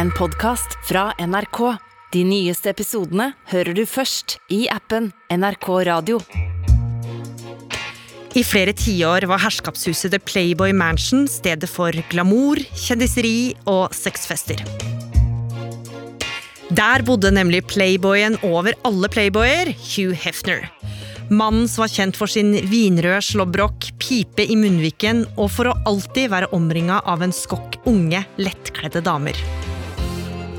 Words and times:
en 0.00 0.10
podkast 0.16 0.78
fra 0.88 1.10
NRK. 1.20 1.58
De 2.14 2.22
nyeste 2.24 2.70
episodene 2.72 3.34
hører 3.50 3.76
du 3.76 3.82
først 3.84 4.38
i 4.48 4.62
appen 4.72 5.10
NRK 5.28 5.66
Radio. 5.90 6.20
I 8.32 8.44
flere 8.46 8.72
tiår 8.72 9.26
var 9.28 9.42
herskapshuset 9.42 10.14
The 10.14 10.22
Playboy 10.24 10.72
Mansion 10.72 11.26
stedet 11.28 11.68
for 11.68 11.92
glamour, 12.08 12.62
kjendiseri 12.72 13.52
og 13.68 13.92
sexfester. 13.92 14.62
Der 16.70 17.04
bodde 17.04 17.34
nemlig 17.34 17.66
playboyen 17.68 18.38
over 18.46 18.78
alle 18.88 19.10
playboyer, 19.12 19.74
Hugh 19.74 20.16
Hefner. 20.16 20.70
Mannen 21.28 21.68
som 21.68 21.84
var 21.84 21.92
kjent 21.92 22.16
for 22.16 22.30
sin 22.30 22.54
vinrøde 22.72 23.20
slåbrok, 23.26 23.92
pipe 24.00 24.48
i 24.48 24.56
munnviken 24.56 25.26
og 25.36 25.50
for 25.58 25.68
å 25.68 25.80
alltid 25.90 26.32
være 26.32 26.54
omringa 26.56 27.02
av 27.04 27.26
en 27.26 27.36
skokk 27.36 27.82
unge, 27.90 28.24
lettkledde 28.40 29.04
damer. 29.04 29.36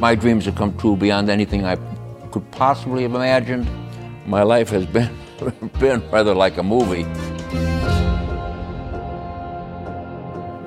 My 0.01 0.15
dreams 0.15 0.45
have 0.45 0.55
come 0.55 0.73
true 0.77 0.95
beyond 0.95 1.29
anything 1.29 1.63
I 1.63 1.77
could 2.31 2.49
possibly 2.49 3.03
have 3.03 3.13
imagined. 3.13 3.67
My 4.25 4.41
life 4.41 4.71
has 4.71 4.87
been, 4.87 5.11
been 5.79 6.01
rather 6.09 6.33
like 6.33 6.57
a 6.57 6.63
movie. 6.63 7.05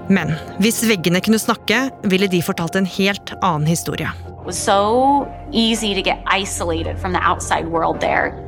Men 0.09 0.31
hvis 0.63 0.85
veggene 0.87 1.19
kunne 1.21 1.39
snakke, 1.43 1.91
ville 2.05 2.29
de 2.31 2.43
fortalt 2.43 2.77
en 2.79 2.87
helt 2.87 3.35
annen 3.43 3.67
historie. 3.67 4.07
It 4.29 4.47
was 4.47 4.59
so 4.59 5.27
easy 5.51 5.95
to 5.95 6.03
get 6.03 6.23
isolated 6.31 6.99
from 6.99 7.13
the 7.13 7.21
outside 7.21 7.67
world 7.67 8.01
there. 8.01 8.39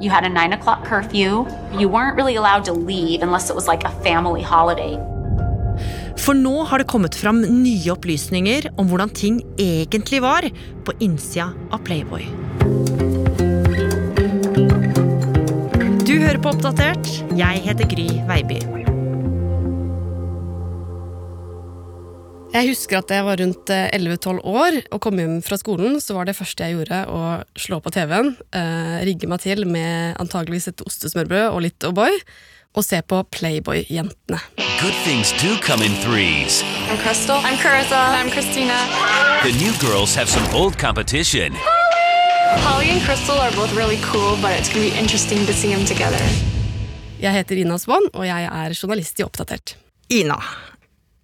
You 0.00 0.10
had 0.10 0.24
a 0.24 0.28
nine 0.28 0.52
o'clock 0.52 0.84
curfew. 0.84 1.46
You 1.78 1.88
weren't 1.88 2.16
really 2.16 2.36
allowed 2.36 2.64
to 2.66 2.72
leave 2.72 3.22
unless 3.22 3.50
it 3.50 3.56
was 3.56 3.66
like 3.66 3.82
a 3.82 3.90
family 4.04 4.42
holiday. 4.42 5.09
For 6.20 6.36
nå 6.36 6.52
har 6.68 6.82
det 6.82 6.90
kommet 6.90 7.16
fram 7.16 7.40
nye 7.40 7.94
opplysninger 7.94 8.68
om 8.78 8.90
hvordan 8.90 9.12
ting 9.16 9.40
egentlig 9.56 10.20
var 10.20 10.44
på 10.84 10.94
innsida 11.00 11.48
av 11.72 11.80
Playboy. 11.86 12.26
Du 16.04 16.14
hører 16.18 16.40
på 16.42 16.52
Oppdatert. 16.52 17.08
Jeg 17.38 17.64
heter 17.64 17.88
Gry 17.88 18.10
Veiby. 18.28 18.60
Jeg 22.50 22.66
husker 22.66 22.98
at 22.98 23.12
jeg 23.14 23.24
var 23.24 23.38
rundt 23.38 23.70
eh, 23.70 23.92
11-12 23.94 24.40
år 24.42 24.78
og 24.90 25.00
kom 25.04 25.20
hjem 25.22 25.36
fra 25.46 25.56
skolen, 25.60 26.00
så 26.02 26.16
var 26.16 26.26
det 26.26 26.34
første 26.34 26.66
jeg 26.66 26.80
gjorde 26.80 27.04
å 27.06 27.20
slå 27.54 27.78
på 27.78 27.92
TV-en, 27.94 28.32
eh, 28.58 28.96
rigge 29.06 29.30
meg 29.30 29.44
til 29.44 29.62
med 29.70 30.18
antageligvis 30.18 30.66
et 30.72 30.82
ostesmørbrød 30.82 31.46
og 31.46 31.62
litt 31.62 31.86
O'boy, 31.86 32.18
og 32.76 32.84
se 32.84 33.02
på 33.02 33.22
Playboy-jentene. 33.34 34.40
Good 34.80 34.96
things 35.04 35.32
do 35.42 35.56
come 35.60 35.82
in 35.82 35.92
threes. 36.04 36.62
I'm 36.88 36.98
Crystal. 37.04 37.36
I'm 37.36 37.58
Carissa. 37.58 37.98
I'm 38.18 38.30
Christina. 38.30 38.78
The 39.42 39.52
new 39.62 39.72
girls 39.80 40.14
have 40.14 40.28
some 40.28 40.46
old 40.54 40.78
competition. 40.78 41.52
Holly 42.64 42.90
and 42.90 43.02
Crystal 43.02 43.38
are 43.38 43.52
both 43.52 43.74
really 43.76 43.98
cool, 44.10 44.36
but 44.42 44.52
it's 44.58 44.68
going 44.72 44.88
to 44.88 44.94
be 44.94 44.98
interesting 44.98 45.46
to 45.46 45.52
see 45.52 45.74
them 45.74 45.84
together. 45.86 46.22
Jeg 47.20 47.36
heter 47.36 47.58
Ina 47.60 47.76
Swann, 47.78 48.06
og 48.16 48.24
jeg 48.24 48.46
er 48.48 48.72
journalist 48.72 49.20
i 49.20 49.24
Oppdatert. 49.26 49.74
Ina, 50.10 50.38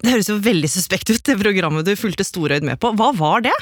det 0.03 0.13
høres 0.13 0.29
jo 0.29 0.37
veldig 0.45 0.69
suspekt 0.69 1.09
ut, 1.09 1.23
det 1.25 1.39
programmet 1.41 1.87
du 1.87 1.95
fulgte 1.97 2.23
storøyd 2.27 2.67
med 2.67 2.77
på. 2.79 2.91
Hva 2.99 3.09
var 3.17 3.41
det? 3.47 3.55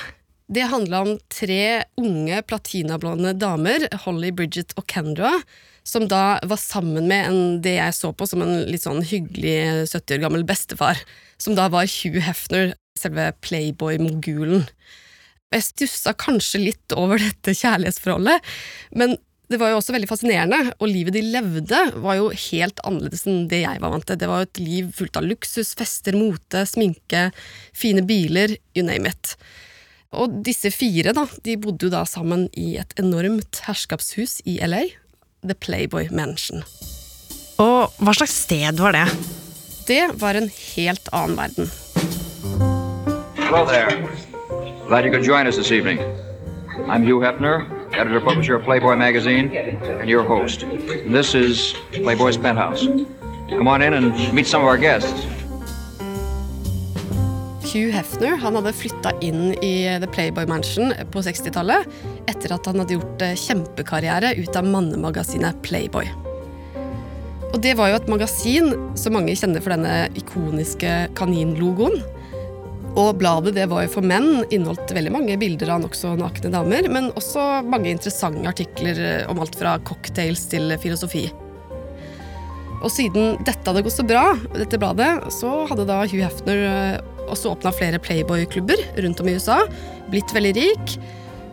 Det 0.52 0.68
handla 0.70 1.00
om 1.06 1.14
tre 1.32 1.86
unge 1.98 2.42
platinablonde 2.46 3.32
damer, 3.40 3.88
Holly, 4.04 4.34
Bridget 4.36 4.76
og 4.78 4.86
Kendra, 4.92 5.32
som 5.86 6.08
da 6.10 6.40
var 6.44 6.60
sammen 6.60 7.08
med 7.10 7.28
en, 7.30 7.42
det 7.62 7.78
jeg 7.78 7.96
så 7.96 8.12
på 8.16 8.28
som 8.30 8.42
en 8.42 8.64
litt 8.70 8.86
sånn 8.86 9.04
hyggelig 9.06 9.86
70 9.92 10.18
år 10.18 10.24
gammel 10.26 10.46
bestefar, 10.48 11.00
som 11.38 11.58
da 11.58 11.68
var 11.72 11.90
Hugh 11.90 12.24
Hefner, 12.26 12.74
selve 12.98 13.30
Playboy-mogulen. 13.46 14.66
Jeg 15.54 15.68
stussa 15.68 16.16
kanskje 16.18 16.64
litt 16.64 16.96
over 16.98 17.22
dette 17.22 17.54
kjærlighetsforholdet, 17.54 18.54
men 18.98 19.16
det 19.52 19.60
var 19.62 19.70
jo 19.70 19.78
også 19.78 19.94
veldig 19.94 20.10
fascinerende, 20.10 20.58
og 20.80 20.90
livet 20.90 21.14
de 21.14 21.22
levde 21.22 21.82
var 22.02 22.18
jo 22.18 22.32
helt 22.34 22.82
annerledes 22.88 23.28
enn 23.30 23.46
det 23.52 23.62
jeg 23.62 23.82
var 23.84 23.94
vant 23.94 24.08
til. 24.10 24.18
Det 24.18 24.30
var 24.32 24.42
jo 24.42 24.48
et 24.50 24.62
liv 24.64 24.90
fullt 24.98 25.20
av 25.22 25.28
luksus, 25.30 25.76
fester, 25.78 26.18
mote, 26.18 26.64
sminke, 26.66 27.28
fine 27.78 28.02
biler, 28.10 28.56
you 28.74 28.82
name 28.88 29.12
it. 29.12 29.36
Og 30.18 30.40
disse 30.48 30.72
fire 30.74 31.14
da, 31.14 31.28
de 31.46 31.60
bodde 31.62 31.86
jo 31.86 31.94
da 31.94 32.02
sammen 32.10 32.48
i 32.58 32.74
et 32.82 32.98
enormt 33.02 33.62
herskapshus 33.68 34.40
i 34.50 34.58
LA, 34.66 34.88
The 35.48 35.56
Playboy 35.56 36.08
Mansion. 36.12 36.64
Og 37.62 37.94
hva 38.02 38.14
slags 38.18 38.34
sted 38.46 38.82
var 38.82 38.92
det? 38.96 39.06
Det 39.88 40.04
var 40.22 40.34
en 40.36 40.50
helt 40.50 41.10
annen 41.14 41.38
verden. 41.38 41.70
Hello 43.38 43.66
there. 43.66 43.92
Glad 44.88 45.06
you 45.06 45.12
could 45.12 45.24
join 45.24 45.48
us 45.48 45.56
this 45.56 45.72
evening. 45.72 46.00
I'm 46.88 47.04
Hugh 47.04 47.20
Hefner, 47.20 47.66
editor 47.94 48.20
publisher 48.20 48.56
of 48.56 48.64
Playboy 48.64 48.96
magazine, 48.96 49.56
and 49.56 50.10
your 50.10 50.24
host. 50.24 50.64
And 50.64 51.16
this 51.16 51.34
is 51.34 51.76
Playboy's 51.92 52.38
penthouse. 52.38 52.86
Come 53.50 53.68
on 53.68 53.82
in 53.82 53.94
and 53.94 54.34
meet 54.34 54.48
some 54.48 54.62
of 54.62 54.68
our 54.68 54.78
guests. 54.78 55.26
Hugh 57.76 57.92
Hefner 57.92 58.38
han 58.40 58.56
hadde 58.56 58.72
flytta 58.72 59.12
inn 59.20 59.50
i 59.60 59.74
The 60.00 60.08
Playboy 60.08 60.46
Mansion 60.48 60.94
på 61.12 61.20
60-tallet 61.26 61.90
etter 62.32 62.54
at 62.56 62.70
han 62.70 62.80
hadde 62.80 62.96
gjort 62.96 63.24
eh, 63.26 63.34
kjempekarriere 63.36 64.30
ut 64.40 64.56
av 64.56 64.70
mannemagasinet 64.70 65.60
Playboy. 65.66 66.08
Og 67.50 67.58
Det 67.60 67.74
var 67.76 67.92
jo 67.92 67.98
et 67.98 68.08
magasin 68.12 68.72
som 68.96 69.18
mange 69.18 69.36
kjenner 69.36 69.64
for 69.64 69.76
denne 69.76 70.08
ikoniske 70.16 70.94
kaninlogoen. 71.20 72.00
Og 72.96 73.18
bladet 73.20 73.58
det 73.58 73.66
var 73.68 73.84
jo 73.84 73.92
for 73.98 74.08
menn, 74.08 74.46
inneholdt 74.48 74.94
veldig 74.96 75.12
mange 75.12 75.36
bilder 75.42 75.74
av 75.76 75.82
nokså 75.84 76.14
nakne 76.16 76.54
damer, 76.54 76.88
men 76.88 77.10
også 77.20 77.44
mange 77.68 77.92
interessante 77.92 78.54
artikler 78.54 79.02
eh, 79.04 79.26
om 79.28 79.42
alt 79.44 79.60
fra 79.60 79.76
cocktails 79.84 80.46
til 80.54 80.72
filosofi. 80.80 81.26
Og 82.86 82.88
siden 82.94 83.36
dette 83.44 83.68
hadde 83.68 83.84
gått 83.84 83.98
så 83.98 84.08
bra, 84.08 84.30
dette 84.56 84.80
bladet, 84.80 85.12
så 85.36 85.66
hadde 85.68 85.88
da 85.92 86.00
Hugh 86.06 86.24
Hefner 86.24 86.64
eh, 86.70 87.12
også 87.32 87.54
åpna 87.56 87.74
flere 87.76 88.00
Playboy-klubber 88.02 88.82
rundt 89.04 89.22
om 89.22 89.30
i 89.30 89.36
USA, 89.38 89.62
blitt 90.12 90.34
veldig 90.36 90.54
rik. 90.58 90.96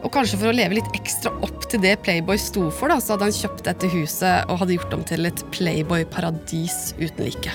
Og 0.02 0.10
kanskje 0.14 0.38
for 0.40 0.50
å 0.50 0.54
leve 0.56 0.80
litt 0.80 0.96
ekstra 0.98 1.30
opp 1.46 1.68
til 1.70 1.82
det 1.84 1.94
Playboy 2.02 2.38
sto 2.40 2.68
for, 2.74 2.90
da, 2.90 2.98
så 2.98 3.14
hadde 3.14 3.28
han 3.28 3.36
kjøpt 3.36 3.66
dette 3.68 3.90
huset 3.92 4.50
og 4.50 4.62
hadde 4.62 4.78
gjort 4.78 4.96
om 4.96 5.04
til 5.06 5.28
et 5.30 5.44
Playboy-paradis 5.54 6.96
uten 6.98 7.26
like. 7.26 7.54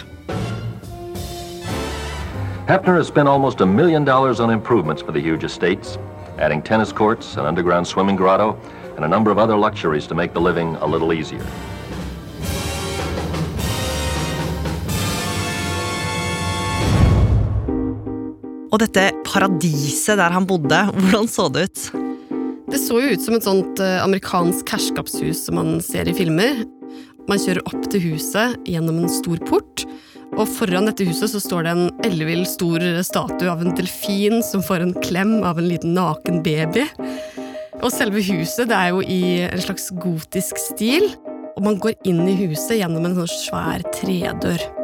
Hefner 2.67 2.97
has 2.97 3.07
spent 3.07 3.29
almost 3.29 3.61
a 3.61 3.65
million 3.65 4.03
dollars 4.03 4.39
on 4.39 4.49
improvements 4.49 5.01
for 5.01 5.13
the 5.13 5.21
huge 5.21 5.45
estates, 5.45 5.97
adding 6.37 6.61
tennis 6.61 6.91
courts, 6.91 7.37
an 7.37 7.45
underground 7.45 7.87
swimming 7.87 8.17
grotto, 8.17 8.57
and 8.97 9.05
a 9.05 9.07
number 9.07 9.31
of 9.31 9.37
other 9.37 9.55
luxuries 9.55 10.07
to 10.07 10.15
make 10.15 10.33
the 10.33 10.41
living 10.41 10.75
a 10.81 10.85
little. 10.85 11.07
Og 18.77 18.83
dette 18.83 19.07
paradiset 19.25 20.19
der 20.19 20.35
han 20.35 20.45
bodde, 20.45 20.77
hvordan 20.93 21.25
så 21.25 21.47
det 21.49 21.63
ut? 21.65 21.85
Det 22.69 22.77
så 22.77 22.99
jo 23.01 23.15
ut 23.15 23.23
som 23.23 23.33
et 23.33 23.47
sånt 23.47 23.79
eh, 23.81 24.03
amerikansk 24.03 24.69
herskapshus 24.69 25.47
som 25.47 25.57
man 25.57 25.79
ser 25.81 26.05
i 26.05 26.13
filmer. 26.13 26.61
Man 27.25 27.41
kjører 27.41 27.65
opp 27.65 27.87
til 27.89 28.03
huset 28.11 28.53
gjennom 28.69 28.99
en 29.01 29.09
stor 29.09 29.41
port, 29.49 29.81
og 30.37 30.45
foran 30.59 30.91
dette 30.91 31.07
huset 31.09 31.33
så 31.33 31.41
står 31.41 31.65
det 31.65 31.73
en 31.73 31.89
ellevill 32.05 32.45
stor 32.45 32.85
statue 33.07 33.49
av 33.49 33.65
en 33.65 33.73
delfin 33.73 34.45
som 34.45 34.61
får 34.61 34.85
en 34.85 34.95
klem 35.01 35.39
av 35.41 35.57
en 35.57 35.71
liten 35.71 35.97
naken 35.97 36.43
baby. 36.45 36.85
Og 37.81 37.89
selve 37.95 38.21
huset 38.29 38.69
det 38.69 38.77
er 38.77 38.93
jo 38.93 39.01
i 39.01 39.21
en 39.47 39.63
slags 39.65 39.89
gotisk 40.05 40.61
stil, 40.61 41.15
og 41.55 41.65
man 41.65 41.81
går 41.81 41.97
inn 42.05 42.27
i 42.29 42.37
huset 42.45 42.77
gjennom 42.77 43.09
en 43.09 43.23
sånn 43.23 43.37
svær 43.39 43.89
tredør. 44.03 44.76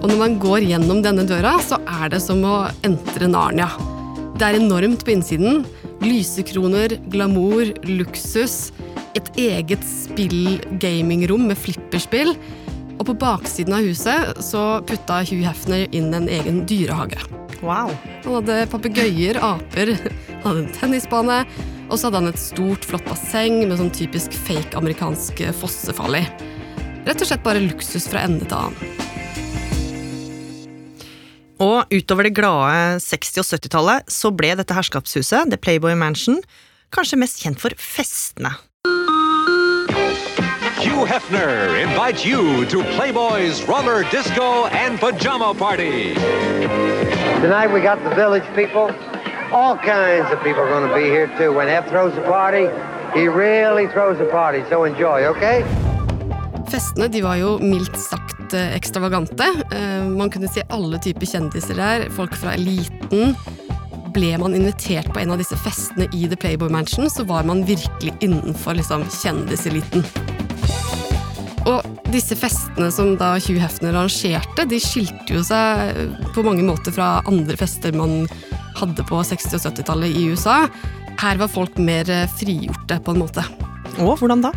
Og 0.00 0.08
når 0.08 0.18
man 0.20 0.36
går 0.40 0.64
gjennom 0.64 1.02
denne 1.04 1.26
døra, 1.28 1.58
så 1.60 1.76
er 2.00 2.12
det 2.14 2.22
som 2.24 2.40
å 2.46 2.54
entre 2.86 3.28
Narnia. 3.28 3.68
Det 4.40 4.46
er 4.46 4.56
enormt 4.56 5.04
på 5.04 5.12
innsiden. 5.12 5.66
Lysekroner, 6.00 6.96
glamour, 7.12 7.74
luksus. 7.84 8.70
Et 9.18 9.26
eget 9.42 9.84
spill-gamingrom 9.84 11.44
med 11.50 11.60
flipperspill. 11.60 12.32
Og 12.96 13.04
på 13.10 13.16
baksiden 13.20 13.76
av 13.76 13.84
huset 13.84 14.40
så 14.44 14.62
putta 14.88 15.20
Hugh 15.24 15.44
Hefner 15.44 15.84
inn 15.96 16.08
en 16.16 16.28
egen 16.32 16.62
dyrehage. 16.68 17.20
Wow. 17.60 17.92
Han 18.24 18.38
hadde 18.38 18.62
papegøyer, 18.72 19.36
aper, 19.44 19.92
han 19.98 20.46
hadde 20.46 20.64
en 20.64 20.72
tennisbane, 20.78 21.42
og 21.90 21.98
så 21.98 22.08
hadde 22.08 22.22
han 22.22 22.32
et 22.32 22.40
stort, 22.40 22.86
flott 22.88 23.04
basseng 23.08 23.60
med 23.66 23.76
sånn 23.80 23.92
typisk 23.92 24.36
fake 24.46 24.76
amerikansk 24.80 25.44
fossefall 25.60 26.20
i. 26.22 26.24
Rett 27.04 27.20
og 27.20 27.28
slett 27.28 27.44
bare 27.44 27.64
luksus 27.64 28.08
fra 28.08 28.24
ende 28.24 28.48
til 28.48 28.60
annen. 28.62 29.09
Og 31.60 31.92
utover 31.92 32.24
det 32.24 32.32
glade 32.38 32.96
60- 33.04 33.42
og 33.42 33.44
70-tallet 33.44 34.08
så 34.08 34.30
ble 34.32 34.54
dette 34.56 34.72
herskapshuset, 34.72 35.50
The 35.52 35.58
Playboy 35.60 35.92
Mansion, 35.92 36.38
kanskje 36.94 37.18
mest 37.20 37.42
kjent 37.42 37.60
for 37.60 37.76
festene. 37.76 38.54
Hugh 40.80 41.04
Hefner 41.04 41.76
invites 41.76 42.24
you 42.24 42.64
to 42.72 42.80
Playboy's 42.96 43.60
roller 43.68 44.04
disco 44.10 44.64
and 44.72 44.98
pajama 44.98 45.52
party. 45.54 46.14
Tonight 47.44 47.68
we 47.68 47.82
got 47.82 48.02
the 48.04 48.14
village 48.16 48.48
people. 48.56 48.88
All 49.52 49.76
kinds 49.76 50.32
of 50.32 50.42
people 50.42 50.62
are 50.64 50.70
going 50.70 50.88
to 50.88 50.94
be 50.94 51.04
here 51.12 51.28
too. 51.36 51.52
When 51.52 51.68
F 51.68 51.88
throws 51.90 52.16
a 52.16 52.22
party, 52.22 52.68
he 53.12 53.28
really 53.28 53.86
throws 53.88 54.18
a 54.20 54.30
party. 54.30 54.64
So 54.70 54.84
enjoy, 54.84 55.26
okay? 55.26 55.89
Festene 56.70 57.08
de 57.10 57.22
var 57.24 57.38
jo 57.40 57.56
mildt 57.62 57.96
sagt 57.98 58.54
eh, 58.54 58.74
ekstravagante. 58.76 59.46
Eh, 59.74 60.04
Man 60.10 60.30
kunne 60.30 60.50
se 60.50 60.62
alle 60.70 61.00
typer 61.02 61.26
kjendiser 61.26 61.78
der, 61.78 62.06
folk 62.14 62.36
fra 62.38 62.54
eliten. 62.54 63.34
Ble 64.14 64.32
man 64.42 64.54
invitert 64.58 65.10
på 65.14 65.22
en 65.22 65.34
av 65.34 65.40
disse 65.42 65.58
festene 65.58 66.06
i 66.14 66.26
The 66.30 66.38
Playboy 66.38 66.70
Mansion, 66.70 67.10
så 67.10 67.26
var 67.26 67.46
man 67.46 67.64
virkelig 67.66 68.14
innenfor 68.22 68.78
liksom, 68.78 69.04
kjendiseliten. 69.20 70.06
Og 71.68 71.84
disse 72.10 72.34
festene 72.38 72.88
som 72.94 73.12
da 73.20 73.34
Hugh 73.38 73.60
Hefner 73.62 73.94
arrangerte, 73.94 74.64
de 74.70 74.78
skilte 74.82 75.36
jo 75.36 75.42
seg 75.46 76.16
på 76.34 76.42
mange 76.46 76.64
måter 76.66 76.94
fra 76.94 77.18
andre 77.28 77.58
fester 77.60 77.94
man 77.94 78.24
hadde 78.80 79.04
på 79.06 79.20
60- 79.26 79.58
og 79.58 79.66
70-tallet 79.68 80.16
i 80.16 80.24
USA. 80.32 80.64
Her 81.20 81.38
var 81.42 81.50
folk 81.52 81.78
mer 81.82 82.08
eh, 82.10 82.26
frigjorte, 82.38 82.98
på 83.04 83.14
en 83.14 83.22
måte. 83.26 83.44
Og 84.00 84.14
hvordan 84.22 84.46
da? 84.46 84.54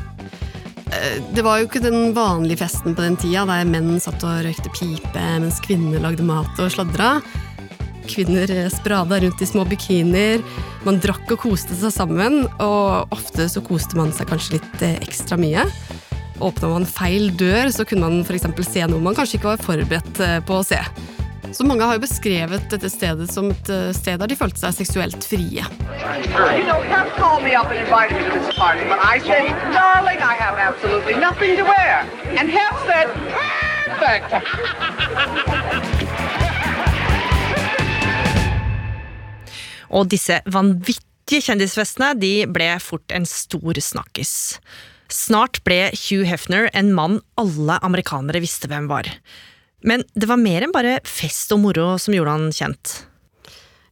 Eh, 0.93 1.23
Det 1.33 1.41
var 1.45 1.59
jo 1.59 1.67
ikke 1.67 1.83
den 1.83 2.13
vanlige 2.15 2.61
festen 2.63 2.95
på 2.95 3.05
den 3.05 3.17
tida, 3.19 3.45
der 3.49 3.65
menn 3.69 3.97
satt 4.03 4.23
og 4.25 4.43
røykte 4.45 4.71
pipe 4.75 5.25
mens 5.41 5.61
kvinner 5.63 6.03
lagde 6.03 6.25
mat 6.25 6.59
og 6.61 6.71
sladra. 6.73 7.15
Kvinner 8.09 8.49
eh, 8.51 8.69
sprada 8.73 9.19
rundt 9.23 9.41
i 9.41 9.49
små 9.49 9.65
bikinier. 9.69 10.43
Man 10.83 10.99
drakk 11.03 11.31
og 11.31 11.43
koste 11.45 11.77
seg 11.79 11.93
sammen, 11.95 12.43
og 12.61 13.13
ofte 13.15 13.47
så 13.49 13.63
koste 13.63 13.97
man 13.99 14.13
seg 14.15 14.29
kanskje 14.31 14.57
litt 14.59 14.85
eh, 14.85 14.99
ekstra 15.05 15.39
mye. 15.39 15.65
Åpna 16.43 16.73
man 16.73 16.89
feil 16.89 17.31
dør, 17.39 17.71
så 17.71 17.85
kunne 17.87 18.09
man 18.09 18.25
f.eks. 18.25 18.49
se 18.67 18.85
noe 18.89 19.01
man 19.03 19.15
kanskje 19.15 19.39
ikke 19.39 19.53
var 19.53 19.63
forberedt 19.63 20.23
på 20.47 20.57
å 20.59 20.65
se. 20.65 20.79
Så 21.53 21.65
mange 21.67 21.85
har 21.85 21.97
jo 21.97 22.01
beskrevet 22.01 22.65
dette 22.71 22.89
stedet 22.89 23.27
som 23.29 23.51
et 23.53 23.69
eh, 23.69 23.91
sted 23.93 24.17
der 24.21 24.31
de 24.31 24.37
følte 24.37 24.63
seg 24.63 24.73
seksuelt 24.79 25.25
frie. 25.27 25.61
Og 39.93 40.09
disse 40.09 40.39
vanvittige 40.49 41.45
kjendisfestene 41.45 42.15
de 42.17 42.33
ble 42.49 42.73
fort 42.81 43.13
en 43.13 43.29
stor 43.29 43.77
snakkis. 43.77 44.33
Snart 45.13 45.61
ble 45.67 45.91
Hugh 45.93 46.25
Hefner 46.25 46.71
en 46.73 46.95
mann 46.97 47.19
alle 47.37 47.77
amerikanere 47.85 48.41
visste 48.41 48.71
hvem 48.71 48.89
var. 48.89 49.11
Men 49.83 50.03
det 50.15 50.29
var 50.29 50.39
mer 50.39 50.65
enn 50.65 50.73
bare 50.75 50.99
fest 51.07 51.51
og 51.55 51.59
moro 51.63 51.93
som 51.99 52.15
gjorde 52.15 52.35
han 52.37 52.51
kjent. 52.55 52.93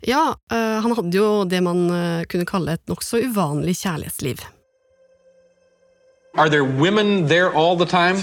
Ja, 0.07 0.35
eh, 0.51 0.79
han 0.81 0.95
hadde 0.97 1.13
jo 1.13 1.43
det 1.45 1.59
man 1.61 1.85
eh, 1.93 2.23
kunne 2.31 2.47
kalle 2.49 2.77
et 2.77 2.85
nokså 2.89 3.21
uvanlig 3.27 3.75
kjærlighetsliv. 3.83 4.41
Are 6.39 6.49
there 6.49 6.63
women 6.63 7.27
there 7.27 7.51
all 7.53 7.75
the 7.75 7.85
time? 7.85 8.17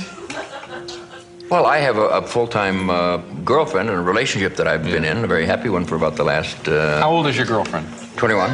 Well, 1.50 1.66
I 1.66 1.78
have 1.78 1.96
a, 1.96 2.08
a 2.08 2.22
full-time 2.22 2.90
uh, 2.90 3.18
girlfriend 3.44 3.88
and 3.88 3.98
a 3.98 4.02
relationship 4.02 4.56
that 4.56 4.66
I've 4.66 4.84
been 4.84 5.04
in, 5.04 5.24
a 5.24 5.26
very 5.26 5.46
happy 5.46 5.70
one 5.70 5.84
for 5.86 5.94
about 5.94 6.16
the 6.16 6.24
last. 6.24 6.68
Uh, 6.68 7.00
How 7.00 7.10
old 7.10 7.26
is 7.26 7.36
your 7.38 7.46
girlfriend? 7.46 7.86
21. 8.16 8.50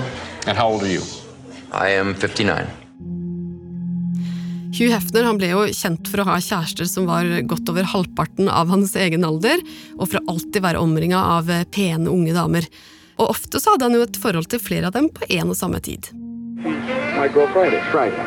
And 0.47 0.57
how 0.57 0.69
old 0.69 0.83
are 0.83 0.89
you? 0.89 1.03
I 1.73 1.89
am 1.89 2.15
59. 2.15 2.84
Hugh 4.75 4.91
Hefner 4.91 5.23
han 5.23 5.37
ble 5.39 5.53
jo 5.53 5.61
kjent 5.71 6.09
for 6.11 6.19
å 6.19 6.27
ha 6.27 6.41
kjærester 6.43 6.89
som 6.91 7.05
var 7.07 7.29
godt 7.47 7.69
over 7.71 7.87
halvparten 7.87 8.49
av 8.51 8.73
hans 8.73 8.97
egen 8.99 9.23
alder, 9.23 9.63
og 9.95 10.09
for 10.09 10.19
å 10.19 10.33
alltid 10.35 10.65
være 10.65 10.81
omringa 10.83 11.21
av 11.37 11.51
eh, 11.53 11.63
pene, 11.71 12.11
unge 12.11 12.35
damer. 12.35 12.67
Og 13.23 13.31
ofte 13.37 13.61
så 13.63 13.77
hadde 13.77 13.87
han 13.87 13.95
jo 13.95 14.03
et 14.03 14.19
forhold 14.19 14.51
til 14.51 14.59
flere 14.59 14.91
av 14.91 14.97
dem 14.97 15.07
på 15.15 15.29
en 15.31 15.55
og 15.55 15.59
samme 15.61 15.79
tid. 15.79 16.11
My 17.15 17.31
girl 17.31 17.47
Friday. 17.55 17.79
Friday. 17.93 18.19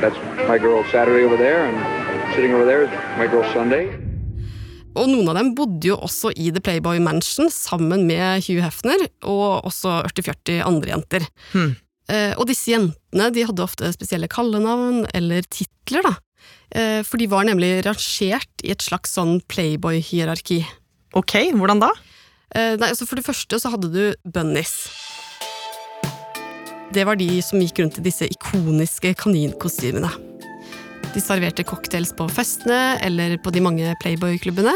That's 0.00 0.16
my 0.48 0.56
girl 0.56 0.80
Saturday 0.88 1.28
over 1.28 1.36
there, 1.36 1.68
and 1.68 1.76
sitting 2.32 2.56
over 2.56 2.64
there 2.64 2.88
is 2.88 3.00
my 3.20 3.28
girl 3.28 3.44
Sunday. 3.52 3.90
Og 4.96 5.10
noen 5.12 5.28
av 5.28 5.36
dem 5.36 5.52
bodde 5.58 5.90
jo 5.90 5.98
også 6.00 6.30
i 6.40 6.48
The 6.56 6.62
Playboy 6.64 7.02
Mansion 7.04 7.50
sammen 7.52 8.06
med 8.08 8.46
Hugh 8.46 8.64
Hefner, 8.64 9.10
og 9.28 9.68
også 9.68 10.00
40-40 10.08 10.62
andre 10.64 10.96
jenter. 10.96 11.28
Eh, 11.52 11.74
og 12.38 12.44
disse 12.46 12.70
jentene 12.70 13.30
de 13.34 13.42
hadde 13.48 13.64
ofte 13.64 13.88
spesielle 13.90 14.28
kallenavn 14.30 15.04
eller 15.16 15.42
titler, 15.50 16.06
da. 16.06 16.12
Eh, 16.74 17.02
for 17.06 17.20
de 17.20 17.28
var 17.30 17.46
nemlig 17.46 17.84
rangert 17.86 18.64
i 18.64 18.72
et 18.74 18.82
slags 18.82 19.14
sånn 19.16 19.38
Playboy-hierarki. 19.50 20.60
Ok, 21.16 21.38
hvordan 21.54 21.82
da? 21.82 21.92
Eh, 22.54 22.74
nei, 22.78 22.90
altså 22.90 23.06
For 23.06 23.18
det 23.18 23.26
første 23.26 23.60
så 23.60 23.72
hadde 23.72 23.92
du 23.94 24.02
bunnies. 24.24 24.74
Det 26.94 27.04
var 27.06 27.18
de 27.18 27.28
som 27.42 27.60
gikk 27.60 27.82
rundt 27.82 27.98
i 28.00 28.06
disse 28.06 28.26
ikoniske 28.30 29.14
kaninkostymene. 29.20 30.10
De 31.14 31.22
serverte 31.22 31.64
cocktails 31.66 32.12
på 32.16 32.26
festene 32.30 32.98
eller 33.04 33.36
på 33.42 33.52
de 33.54 33.62
mange 33.64 33.94
Playboy-klubbene. 34.02 34.74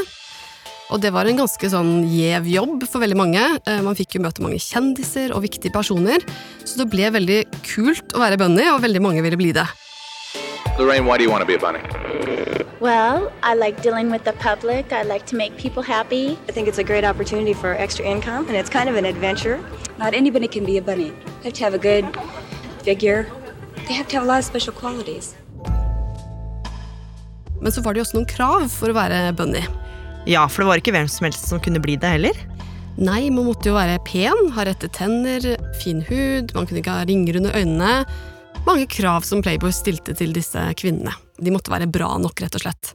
Og 0.91 0.99
det 1.03 1.13
var 1.15 1.29
en 1.31 1.39
ganske 1.39 1.69
sånn 1.71 2.01
gjev 2.11 2.49
jobb 2.51 2.83
for 2.91 3.03
veldig 3.05 3.17
mange. 3.19 3.43
Eh, 3.67 3.81
Man 3.87 3.95
fikk 3.95 4.17
jo 4.17 4.23
møte 4.25 4.43
mange 4.43 4.59
kjendiser 4.59 5.31
og 5.37 5.45
viktige 5.45 5.71
personer, 5.75 6.19
så 6.67 6.81
det 6.83 6.89
ble 6.91 7.11
veldig 7.15 7.45
kult 7.63 8.15
å 8.17 8.23
være 8.25 8.39
bunny, 8.41 8.67
og 8.73 8.83
veldig 8.83 9.03
mange 9.05 9.23
ville 9.23 9.39
bli 9.39 9.53
det. 9.55 9.69
Lorraine, 10.79 11.07
why 11.07 11.17
do 11.19 11.23
you 11.25 11.31
want 11.31 11.43
to 11.43 11.47
be 11.47 11.55
a 11.55 11.59
bunny? 11.59 11.81
Well, 12.81 13.31
I 13.43 13.55
like 13.55 13.83
dealing 13.83 14.11
with 14.11 14.25
the 14.25 14.33
public. 14.33 14.93
I 14.93 15.03
like 15.03 15.27
to 15.27 15.37
make 15.37 15.57
people 15.59 15.83
happy. 15.83 16.39
I 16.49 16.53
think 16.53 16.67
it's 16.67 16.79
a 16.79 16.85
great 16.85 17.05
opportunity 17.05 17.53
for 17.53 17.75
extra 17.75 18.05
income, 18.07 18.49
and 18.49 18.57
it's 18.57 18.71
kind 18.71 18.89
of 18.89 18.97
an 18.97 19.05
adventure. 19.05 19.61
Not 19.99 20.15
anybody 20.15 20.49
can 20.49 20.65
be 20.65 20.79
a 20.79 20.83
bunny. 20.83 21.13
They 21.43 21.51
have 21.51 21.53
to 21.59 21.65
have 21.65 21.75
a 21.75 21.79
good 21.79 22.07
figure. 22.83 23.27
They 23.87 23.95
have 23.95 24.09
to 24.09 24.17
have 24.17 24.25
a 24.25 24.27
lot 24.27 24.39
of 24.39 24.45
special 24.47 24.73
qualities. 24.73 25.35
Men 27.61 27.73
så 27.73 27.83
var 27.85 27.93
det 27.93 28.01
jo 28.01 28.05
også 28.09 28.17
noen 28.17 28.27
krav 28.31 28.69
for 28.73 28.89
å 28.89 28.97
være 28.97 29.21
bunny. 29.37 29.61
Ja, 30.29 30.45
for 30.49 30.63
det 30.63 30.69
var 30.69 30.81
ikke 30.83 30.95
hvem 30.95 31.09
som 31.09 31.29
helst 31.29 31.49
som 31.49 31.63
kunne 31.63 31.81
bli 31.83 31.97
det 32.01 32.11
heller. 32.19 32.43
Nei, 33.01 33.31
man 33.33 33.47
måtte 33.47 33.71
jo 33.71 33.79
være 33.79 34.01
pen, 34.05 34.51
ha 34.53 34.67
rette 34.67 34.91
tenner, 34.93 35.47
fin 35.81 36.03
hud, 36.05 36.53
man 36.57 36.67
kunne 36.69 36.83
ikke 36.83 36.99
ha 36.99 37.07
ringer 37.09 37.39
under 37.41 37.57
øynene. 37.57 37.93
Mange 38.67 38.85
krav 38.93 39.25
som 39.25 39.41
Playboy 39.41 39.73
stilte 39.73 40.13
til 40.19 40.35
disse 40.37 40.61
kvinnene. 40.77 41.15
De 41.41 41.55
måtte 41.55 41.73
være 41.73 41.89
bra 41.89 42.13
nok, 42.21 42.43
rett 42.45 42.59
og 42.59 42.67
slett. 42.67 42.93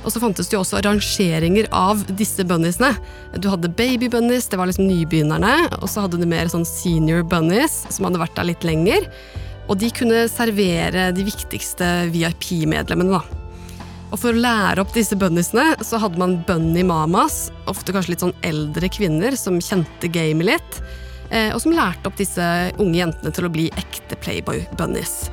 Og 0.00 0.08
så 0.14 0.20
fantes 0.22 0.48
det 0.48 0.56
jo 0.56 0.62
også 0.62 0.80
rangeringer 0.86 1.68
av 1.76 2.00
disse 2.16 2.44
bunniesene. 2.48 2.94
Du 3.36 3.50
hadde 3.52 3.68
baby 3.76 4.08
bunnies, 4.08 4.48
det 4.48 4.56
var 4.56 4.70
liksom 4.70 4.88
nybegynnerne. 4.88 5.52
Og 5.82 5.90
så 5.92 6.06
hadde 6.06 6.22
du 6.22 6.24
mer 6.30 6.48
sånn 6.48 6.64
senior 6.64 7.20
bunnies, 7.28 7.82
som 7.92 8.08
hadde 8.08 8.22
vært 8.22 8.38
der 8.38 8.48
litt 8.48 8.64
lenger. 8.64 9.10
Og 9.68 9.76
de 9.82 9.92
kunne 9.92 10.24
servere 10.32 11.10
de 11.12 11.28
viktigste 11.28 11.90
VIP-medlemmene, 12.14 13.20
da. 13.20 13.39
Og 14.10 14.18
for 14.18 14.34
å 14.34 14.42
lære 14.42 14.82
opp 14.82 14.90
disse 14.94 15.14
bunniesene, 15.18 15.76
så 15.86 16.00
hadde 16.02 16.18
man 16.18 16.40
bunny 16.46 16.82
mamas, 16.86 17.48
ofte 17.70 17.94
kanskje 17.94 18.16
litt 18.16 18.24
sånn 18.24 18.34
eldre 18.46 18.90
kvinner 18.90 19.36
som 19.38 19.60
kjente 19.62 20.10
gamet 20.10 20.48
litt, 20.48 20.80
eh, 21.30 21.54
og 21.54 21.60
som 21.62 21.74
lærte 21.76 22.10
opp 22.10 22.18
disse 22.18 22.42
unge 22.82 22.98
jentene 22.98 23.30
til 23.34 23.46
å 23.46 23.52
bli 23.54 23.68
ekte 23.78 24.18
Playboy-bunnies. 24.18 25.30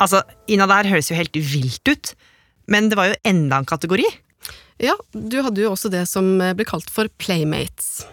Altså, 0.00 0.22
Ina, 0.48 0.64
det 0.64 0.78
her 0.78 0.90
høres 0.94 1.10
jo 1.12 1.18
helt 1.18 1.36
vilt 1.36 1.92
ut, 1.92 2.14
men 2.72 2.88
det 2.88 2.96
var 2.96 3.10
jo 3.10 3.20
enda 3.28 3.60
en 3.60 3.68
kategori. 3.68 4.08
Ja, 4.80 4.96
du 5.12 5.42
hadde 5.44 5.60
jo 5.60 5.74
også 5.74 5.92
det 5.92 6.06
som 6.08 6.38
ble 6.40 6.64
kalt 6.64 6.88
for 6.88 7.12
playmates. 7.20 8.06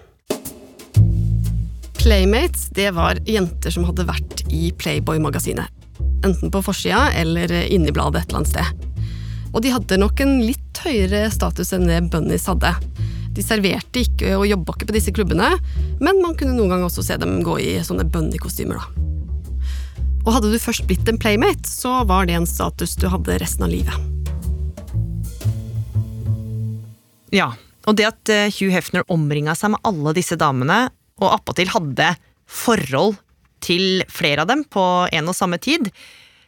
Playmates, 2.02 2.68
det 2.76 2.92
var 3.00 3.24
jenter 3.24 3.72
som 3.72 3.88
hadde 3.88 4.04
vært 4.10 4.44
i 4.52 4.74
Playboy-magasinet. 4.76 5.77
Enten 6.26 6.52
på 6.54 6.64
forsida 6.66 7.12
eller 7.18 7.52
inni 7.68 7.94
bladet 7.94 8.24
et 8.24 8.32
eller 8.32 8.42
annet 8.42 8.54
sted. 8.54 8.88
Og 9.54 9.62
de 9.64 9.74
hadde 9.74 10.00
nok 10.02 10.22
en 10.24 10.40
litt 10.44 10.82
høyere 10.84 11.28
status 11.34 11.74
enn 11.76 11.88
det 11.90 12.02
Bunnies 12.12 12.48
hadde. 12.50 12.74
De 13.38 13.44
serverte 13.46 14.02
ikke 14.02 14.34
og 14.38 14.48
jobba 14.50 14.74
ikke 14.74 14.90
på 14.90 14.96
disse 14.96 15.14
klubbene, 15.14 15.52
men 16.02 16.24
man 16.24 16.34
kunne 16.38 16.56
noen 16.58 16.74
gang 16.74 16.86
også 16.88 17.06
se 17.06 17.18
dem 17.22 17.40
gå 17.46 17.60
i 17.62 17.76
sånne 17.86 18.08
bunny-kostymer. 18.10 18.82
da. 18.82 19.06
Og 20.26 20.34
hadde 20.36 20.52
du 20.52 20.60
først 20.60 20.88
blitt 20.90 21.08
en 21.08 21.20
playmate, 21.22 21.70
så 21.70 22.02
var 22.10 22.26
det 22.28 22.36
en 22.36 22.50
status 22.50 22.98
du 23.00 23.08
hadde 23.14 23.38
resten 23.40 23.64
av 23.64 23.72
livet. 23.72 23.94
Ja, 27.32 27.54
og 27.88 27.96
det 28.00 28.10
at 28.10 28.32
eh, 28.34 28.50
Hugh 28.52 28.74
Hefner 28.74 29.06
omringa 29.12 29.56
seg 29.56 29.76
med 29.76 29.84
alle 29.88 30.14
disse 30.18 30.36
damene, 30.40 30.88
og 31.22 31.32
appåtil 31.32 31.72
hadde 31.72 32.12
forhold 32.48 33.16
til 33.64 34.04
flere 34.12 34.44
av 34.44 34.52
dem 34.52 34.64
på 34.64 34.84
en 35.12 35.30
og 35.30 35.38
samme 35.38 35.60
tid, 35.62 35.92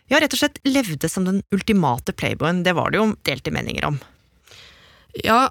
ja, 0.10 0.18
rett 0.18 0.34
og 0.34 0.42
slett 0.42 0.58
levde 0.66 1.10
som 1.10 1.28
den 1.28 1.44
ultimate 1.54 2.16
playboyen, 2.18 2.64
det 2.66 2.74
var 2.78 2.90
det 2.90 3.02
jo 3.02 3.12
delte 3.28 3.54
meninger 3.54 3.86
om. 3.92 4.00
Ja, 5.22 5.50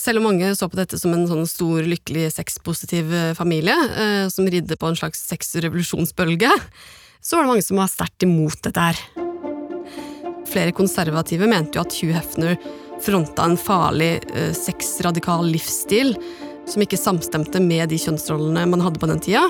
selv 0.00 0.20
om 0.20 0.30
mange 0.30 0.52
så 0.56 0.68
på 0.70 0.78
dette 0.78 0.98
som 0.98 1.12
en 1.14 1.26
sånn 1.28 1.46
stor, 1.50 1.82
lykkelig, 1.84 2.30
sexpositiv 2.32 3.12
eh, 3.12 3.34
familie, 3.36 3.74
eh, 3.74 4.24
som 4.32 4.48
ridde 4.48 4.78
på 4.78 4.88
en 4.88 4.96
slags 4.98 5.20
sexrevolusjonsbølge, 5.28 6.52
så 7.20 7.36
var 7.36 7.44
det 7.44 7.52
mange 7.52 7.66
som 7.66 7.80
var 7.80 7.92
sterkt 7.92 8.24
imot 8.24 8.62
dette 8.64 8.86
her. 8.88 9.02
Flere 10.46 10.72
konservative 10.76 11.48
mente 11.50 11.76
jo 11.76 11.84
at 11.84 11.96
Hugh 11.98 12.14
Hefner 12.16 12.56
fronta 13.04 13.44
en 13.44 13.58
farlig 13.60 14.24
eh, 14.32 14.52
sexradikal 14.56 15.44
livsstil 15.50 16.14
som 16.66 16.82
ikke 16.82 16.98
samstemte 16.98 17.60
med 17.62 17.90
de 17.90 17.98
kjønnsrollene 18.00 18.66
man 18.70 18.82
hadde 18.84 19.00
på 19.02 19.08
den 19.10 19.22
tida. 19.22 19.46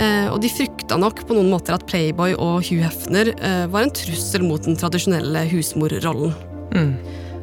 Eh, 0.00 0.28
og 0.32 0.40
de 0.42 0.52
frykta 0.52 0.98
nok 1.00 1.24
på 1.28 1.36
noen 1.36 1.50
måter 1.52 1.76
at 1.76 1.86
Playboy 1.88 2.34
og 2.34 2.64
Hugh 2.66 2.84
Hefner 2.84 3.32
eh, 3.36 3.66
var 3.72 3.86
en 3.86 3.94
trussel 3.96 4.44
mot 4.46 4.62
den 4.64 4.78
tradisjonelle 4.78 5.46
husmorrollen. 5.52 6.34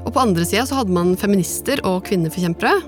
Og 0.03 0.09
på 0.11 0.19
andre 0.19 0.45
sida 0.45 0.65
så 0.67 0.81
hadde 0.81 0.93
man 0.93 1.15
feminister 1.19 1.81
og 1.87 2.03
kvinneforkjempere. 2.09 2.81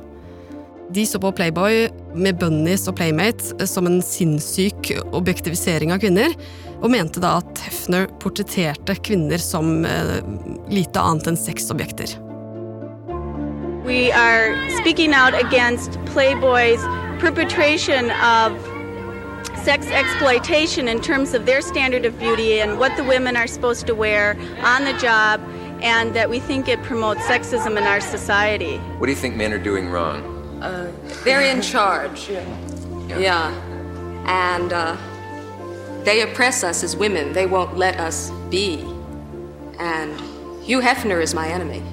De 0.96 1.06
så 1.10 1.18
på 1.22 1.32
Playboy 1.34 1.88
med 2.14 2.38
bunnies 2.42 2.86
og 2.90 2.98
playmates 3.00 3.54
eh, 3.60 3.70
som 3.70 3.90
en 3.90 4.02
sinnssyk 4.06 4.94
objektivisering 5.16 5.94
av 5.96 6.04
kvinner, 6.04 6.36
og 6.82 6.92
mente 6.94 7.22
da 7.24 7.38
at 7.40 7.66
Hefner 7.70 8.10
portretterte 8.22 8.98
kvinner 9.06 9.42
som 9.42 9.80
lite 10.70 11.02
annet 11.02 11.32
enn 11.32 11.40
sexobjekter. 11.40 12.18
We 13.86 14.12
are 14.12 14.70
speaking 14.72 15.14
out 15.14 15.40
against 15.40 16.04
Playboy's 16.06 16.82
perpetration 17.22 18.10
of 18.10 18.60
sex 19.64 19.86
exploitation 19.92 20.88
in 20.88 21.02
terms 21.02 21.36
of 21.36 21.46
their 21.46 21.62
standard 21.62 22.04
of 22.04 22.18
beauty 22.18 22.62
and 22.62 22.80
what 22.80 22.98
the 22.98 23.04
women 23.04 23.38
are 23.38 23.46
supposed 23.46 23.86
to 23.86 23.94
wear 23.94 24.36
on 24.64 24.86
the 24.86 24.94
job, 24.94 25.40
and 25.84 26.16
that 26.16 26.32
we 26.32 26.40
think 26.40 26.68
it 26.68 26.82
promotes 26.82 27.22
sexism 27.22 27.78
in 27.78 27.84
our 27.84 28.02
society. 28.02 28.78
What 28.98 29.06
do 29.06 29.12
you 29.12 29.18
think 29.18 29.36
men 29.36 29.54
are 29.54 29.60
doing 29.60 29.90
wrong? 29.90 30.24
Uh, 30.64 30.92
they're 31.24 31.42
in 31.42 31.62
charge. 31.62 32.28
Yeah. 32.28 33.20
yeah. 33.20 33.52
And 34.26 34.74
uh, 34.74 34.98
they 36.04 36.22
oppress 36.22 36.64
us 36.64 36.84
as 36.84 36.98
women. 36.98 37.34
They 37.34 37.46
won't 37.46 37.78
let 37.78 38.00
us 38.00 38.32
be. 38.50 38.84
And 39.78 40.20
Hugh 40.64 40.82
Hefner 40.82 41.22
is 41.22 41.36
my 41.36 41.50
enemy. 41.50 41.84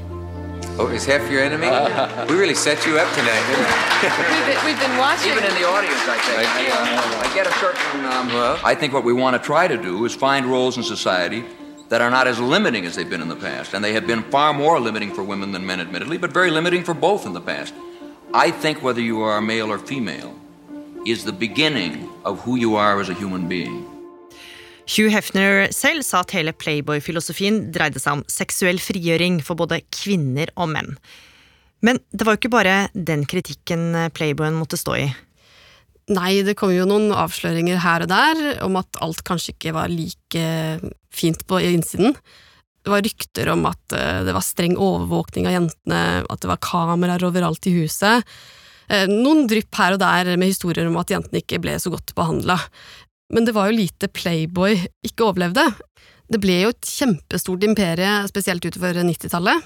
Oh, 0.78 0.88
is 0.88 1.04
half 1.04 1.30
your 1.30 1.42
enemy? 1.42 1.68
we 2.32 2.40
really 2.40 2.54
set 2.54 2.86
you 2.86 2.98
up 2.98 3.12
tonight, 3.14 3.44
didn't 3.46 3.66
we? 3.66 4.32
We've 4.32 4.46
been, 4.46 4.64
we've 4.64 4.80
been 4.80 4.96
watching. 4.96 5.32
Even 5.32 5.44
in 5.44 5.54
the 5.54 5.68
audience, 5.68 6.00
I 6.08 6.18
think. 6.18 6.48
I, 6.48 7.24
uh, 7.26 7.30
I 7.30 7.34
get 7.34 7.46
a 7.46 7.52
certain. 7.52 8.04
Um, 8.06 8.58
I 8.64 8.74
think 8.74 8.94
what 8.94 9.04
we 9.04 9.12
want 9.12 9.36
to 9.36 9.42
try 9.46 9.68
to 9.68 9.76
do 9.76 10.04
is 10.06 10.14
find 10.14 10.46
roles 10.46 10.78
in 10.78 10.82
society 10.82 11.44
that 11.90 12.00
are 12.00 12.10
not 12.10 12.26
as 12.26 12.40
limiting 12.40 12.86
as 12.86 12.96
they've 12.96 13.08
been 13.08 13.20
in 13.20 13.28
the 13.28 13.36
past. 13.36 13.74
And 13.74 13.84
they 13.84 13.92
have 13.92 14.06
been 14.06 14.22
far 14.22 14.54
more 14.54 14.80
limiting 14.80 15.12
for 15.12 15.22
women 15.22 15.52
than 15.52 15.66
men, 15.66 15.78
admittedly, 15.78 16.16
but 16.16 16.32
very 16.32 16.50
limiting 16.50 16.84
for 16.84 16.94
both 16.94 17.26
in 17.26 17.34
the 17.34 17.40
past. 17.40 17.74
I 18.32 18.50
think 18.50 18.82
whether 18.82 19.02
you 19.02 19.20
are 19.20 19.42
male 19.42 19.70
or 19.70 19.78
female 19.78 20.34
is 21.04 21.26
the 21.26 21.32
beginning 21.32 22.08
of 22.24 22.40
who 22.40 22.56
you 22.56 22.76
are 22.76 22.98
as 22.98 23.10
a 23.10 23.14
human 23.14 23.46
being. 23.46 23.91
Hugh 24.90 25.12
Hefner 25.12 25.68
selv 25.74 26.04
sa 26.06 26.22
at 26.22 26.34
hele 26.34 26.54
Playboy-filosofien 26.56 27.68
dreide 27.74 28.02
seg 28.02 28.18
om 28.18 28.24
seksuell 28.30 28.80
frigjøring 28.82 29.40
for 29.44 29.58
både 29.58 29.80
kvinner 29.94 30.50
og 30.56 30.72
menn. 30.74 30.96
Men 31.82 31.98
det 32.14 32.26
var 32.26 32.36
jo 32.36 32.42
ikke 32.42 32.54
bare 32.54 32.76
den 32.94 33.24
kritikken 33.30 33.90
Playboyen 34.14 34.58
måtte 34.58 34.78
stå 34.78 34.98
i. 35.00 35.06
Nei, 36.12 36.42
det 36.42 36.56
kom 36.58 36.72
jo 36.74 36.86
noen 36.88 37.12
avsløringer 37.14 37.78
her 37.82 38.04
og 38.04 38.10
der 38.10 38.62
om 38.66 38.78
at 38.80 38.98
alt 39.04 39.22
kanskje 39.26 39.54
ikke 39.54 39.74
var 39.76 39.92
like 39.92 40.46
fint 41.14 41.44
på 41.46 41.60
innsiden. 41.62 42.16
Det 42.82 42.90
var 42.90 43.04
rykter 43.06 43.52
om 43.52 43.62
at 43.70 43.94
eh, 43.94 44.24
det 44.26 44.34
var 44.34 44.42
streng 44.42 44.74
overvåkning 44.74 45.46
av 45.46 45.54
jentene, 45.54 46.00
at 46.26 46.42
det 46.42 46.50
var 46.50 46.62
kameraer 46.64 47.22
overalt 47.28 47.68
i 47.70 47.76
huset. 47.76 48.26
Eh, 48.90 49.06
noen 49.06 49.46
drypp 49.50 49.78
her 49.78 49.94
og 49.94 50.02
der 50.02 50.32
med 50.34 50.50
historier 50.50 50.90
om 50.90 50.98
at 50.98 51.12
jentene 51.14 51.44
ikke 51.44 51.60
ble 51.62 51.76
så 51.78 51.92
godt 51.94 52.10
behandla. 52.18 52.58
Men 53.32 53.46
det 53.48 53.54
var 53.56 53.70
jo 53.70 53.78
lite 53.80 54.08
Playboy 54.12 54.76
ikke 55.06 55.26
overlevde. 55.30 55.64
Det 56.32 56.40
ble 56.40 56.60
jo 56.62 56.72
et 56.72 56.88
kjempestort 56.88 57.64
imperie, 57.66 58.12
spesielt 58.28 58.64
utover 58.64 59.00
90-tallet. 59.04 59.64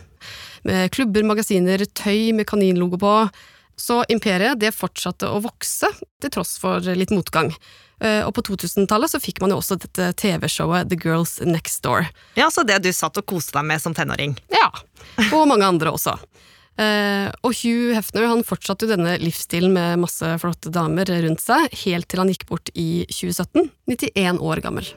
Med 0.66 0.90
klubber, 0.94 1.26
magasiner, 1.26 1.84
tøy 1.94 2.32
med 2.34 2.46
kaninlogo 2.48 2.98
på. 3.02 3.12
Så 3.76 4.00
imperiet 4.08 4.58
det 4.62 4.72
fortsatte 4.74 5.28
å 5.28 5.42
vokse, 5.44 5.90
til 6.22 6.32
tross 6.32 6.56
for 6.62 6.80
litt 6.96 7.12
motgang. 7.12 7.50
Eh, 8.00 8.22
og 8.26 8.32
på 8.36 8.44
2000-tallet 8.48 9.12
så 9.12 9.20
fikk 9.20 9.42
man 9.42 9.52
jo 9.52 9.60
også 9.60 9.78
dette 9.80 10.10
TV-showet 10.20 10.88
The 10.90 10.98
Girls 11.00 11.38
Next 11.44 11.82
Door. 11.84 12.08
Ja, 12.36 12.48
Så 12.50 12.64
det 12.66 12.80
du 12.84 12.90
satt 12.92 13.20
og 13.20 13.28
koste 13.28 13.56
deg 13.58 13.68
med 13.68 13.82
som 13.82 13.94
tenåring? 13.96 14.36
Ja. 14.52 14.70
Og 15.30 15.46
mange 15.48 15.68
andre 15.68 15.92
også. 15.92 16.16
Uh, 16.76 17.32
og 17.40 17.54
Hugh 17.56 17.94
Hefner 17.96 18.28
han 18.28 18.44
fortsatte 18.44 18.84
jo 18.84 18.92
denne 18.92 19.14
livsstilen 19.22 19.72
med 19.72 20.02
masse 20.02 20.34
flotte 20.42 20.68
damer 20.72 21.08
rundt 21.24 21.40
seg, 21.40 21.72
helt 21.86 22.08
til 22.10 22.20
han 22.20 22.32
gikk 22.32 22.44
bort 22.50 22.68
i 22.74 23.06
2017, 23.08 23.70
91 23.88 24.42
år 24.44 24.60
gammel. 24.64 24.90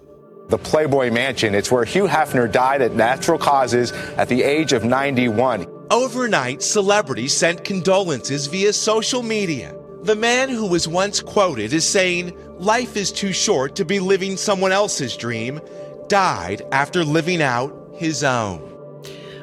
The 0.50 0.58
Playboy 0.58 1.12
Mansion. 1.12 1.54
It's 1.54 1.72
where 1.72 1.86
Hugh 1.86 2.08
Hefner 2.08 2.52
died 2.52 2.82
at 2.82 2.96
natural 2.96 3.38
causes 3.38 3.94
at 4.18 4.30
the 4.30 4.44
age 4.44 4.74
of 4.74 4.84
91. 4.84 5.68
Overnight, 5.92 6.64
celebrities 6.64 7.34
sent 7.34 7.64
condolences 7.64 8.48
via 8.48 8.74
social 8.74 9.22
media. 9.22 9.76
The 10.04 10.16
man 10.16 10.50
who 10.50 10.66
was 10.66 10.88
once 10.88 11.22
quoted 11.22 11.74
as 11.74 11.86
saying, 11.88 12.34
Life 12.58 12.98
is 12.98 13.12
too 13.12 13.32
short 13.32 13.76
to 13.76 13.86
be 13.86 14.00
living 14.00 14.38
someone 14.38 14.72
else's 14.72 15.16
dream, 15.16 15.62
died 16.08 16.64
after 16.72 17.04
living 17.04 17.42
out 17.42 17.72
his 17.96 18.24
own. 18.24 18.69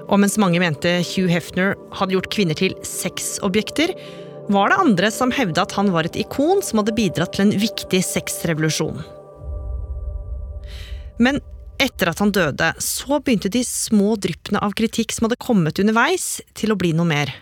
Og 0.06 0.20
mens 0.22 0.36
mange 0.38 0.60
mente 0.62 1.00
Hugh 1.02 1.30
Hefner 1.32 1.74
hadde 1.98 2.14
gjort 2.14 2.30
kvinner 2.32 2.58
til 2.58 2.76
sexobjekter, 2.86 3.94
var 4.52 4.70
det 4.70 4.78
andre 4.78 5.10
som 5.10 5.32
hevda 5.34 5.64
at 5.66 5.74
han 5.74 5.90
var 5.94 6.06
et 6.06 6.18
ikon 6.20 6.62
som 6.62 6.78
hadde 6.80 6.94
bidratt 6.94 7.34
til 7.34 7.48
en 7.48 7.56
viktig 7.58 8.02
sexrevolusjon. 8.06 9.00
Men 11.18 11.40
etter 11.82 12.12
at 12.12 12.20
han 12.22 12.32
døde, 12.32 12.70
så 12.80 13.18
begynte 13.18 13.50
de 13.52 13.64
små 13.66 14.14
dryppene 14.20 14.62
av 14.62 14.76
kritikk 14.78 15.12
som 15.12 15.26
hadde 15.26 15.40
kommet 15.42 15.80
underveis, 15.82 16.38
til 16.56 16.72
å 16.72 16.78
bli 16.78 16.92
noe 16.96 17.08
mer. 17.08 17.32